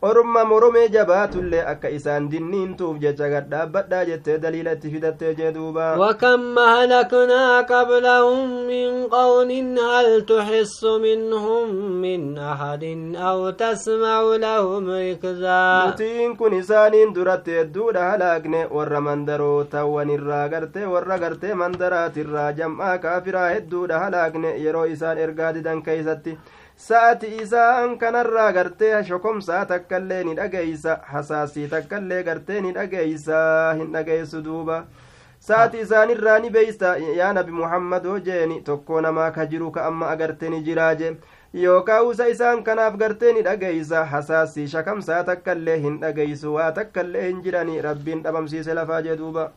orma 0.08 0.44
moromee 0.50 0.88
jabaatullee 0.92 1.62
akka 1.72 1.88
isaan 1.96 2.28
dinniintuuf 2.32 2.96
jecha 3.02 3.26
gadhaabbadhaa 3.32 4.04
jettee 4.10 4.36
daliila 4.44 4.72
itti 4.76 4.90
fidattee 4.92 5.34
jee 5.40 5.52
duuba 5.56 5.88
وكم 5.98 6.58
أهلكنا 6.58 7.60
قبلهم 7.60 8.66
من 8.66 9.06
قرن 9.08 9.78
هل 9.78 10.26
تحس 10.26 10.84
منهم 10.84 11.74
من 12.04 12.38
أحد 12.38 12.84
أو 13.16 13.50
تسمع 13.50 14.20
لهم 14.36 14.90
ركزا 14.90 15.86
nutiin 15.86 16.36
kun 16.36 16.52
isaaniin 16.54 17.14
duratti 17.14 17.50
hedduudha 17.58 18.10
halaagne 18.10 18.66
warra 18.76 19.00
mandarootawwan 19.00 20.10
irraa 20.16 20.48
gartee 20.48 20.86
warra 20.94 21.18
gartee 21.18 21.54
mandaraatirraa 21.54 22.52
jam'aa 22.52 22.98
kaafiraa 22.98 23.48
hedduudha 23.54 23.98
halaagne 24.04 24.54
yeroo 24.64 24.84
isaan 24.94 25.18
ergaa 25.18 25.52
didan 25.54 25.82
keeysatti 25.82 26.38
sa'ati 26.80 27.28
isaan 27.42 27.98
kanarraa 27.98 28.52
gartee 28.56 29.02
shokomsaa 29.08 29.64
takkaillee 29.72 30.22
ni 30.24 30.34
dhageeysa 30.36 30.96
hasaasii 31.12 31.68
takkaillee 31.74 32.22
gartee 32.28 32.60
ni 32.66 32.72
dhageeysa 32.78 33.40
hin 33.80 33.92
dhageeysu 33.96 34.40
duuba 34.46 34.78
sa'ati 35.48 35.80
isaanirraa 35.86 36.38
ni 36.44 36.50
beeysa 36.56 36.94
yaa 37.18 37.32
nabi 37.38 37.52
muhammadoo 37.58 38.18
jeeni 38.30 38.60
tokko 38.70 39.00
namaa 39.06 39.30
ka 39.36 39.46
jiru 39.52 39.70
ka 39.76 39.84
amma 39.90 40.08
agarte 40.14 40.48
ni 40.54 40.62
jiraa 40.70 40.94
je 41.02 41.12
yookaa 41.64 42.00
usa 42.12 42.28
isaan 42.34 42.62
kanaaf 42.70 42.96
gartee 43.04 43.32
ni 43.38 43.42
dhageeysa 43.48 44.04
hasaasii 44.14 44.68
shakamsaa 44.76 45.22
takkaillee 45.32 45.78
hin 45.86 46.00
dhageeysu 46.04 46.54
waa 46.58 46.72
takkaillee 46.80 47.26
hin 47.28 47.42
jirani 47.48 47.80
rabbiin 47.88 48.22
dhabamsiise 48.28 48.74
lafaa 48.80 49.02
jee 49.08 49.16
duuba 49.22 49.50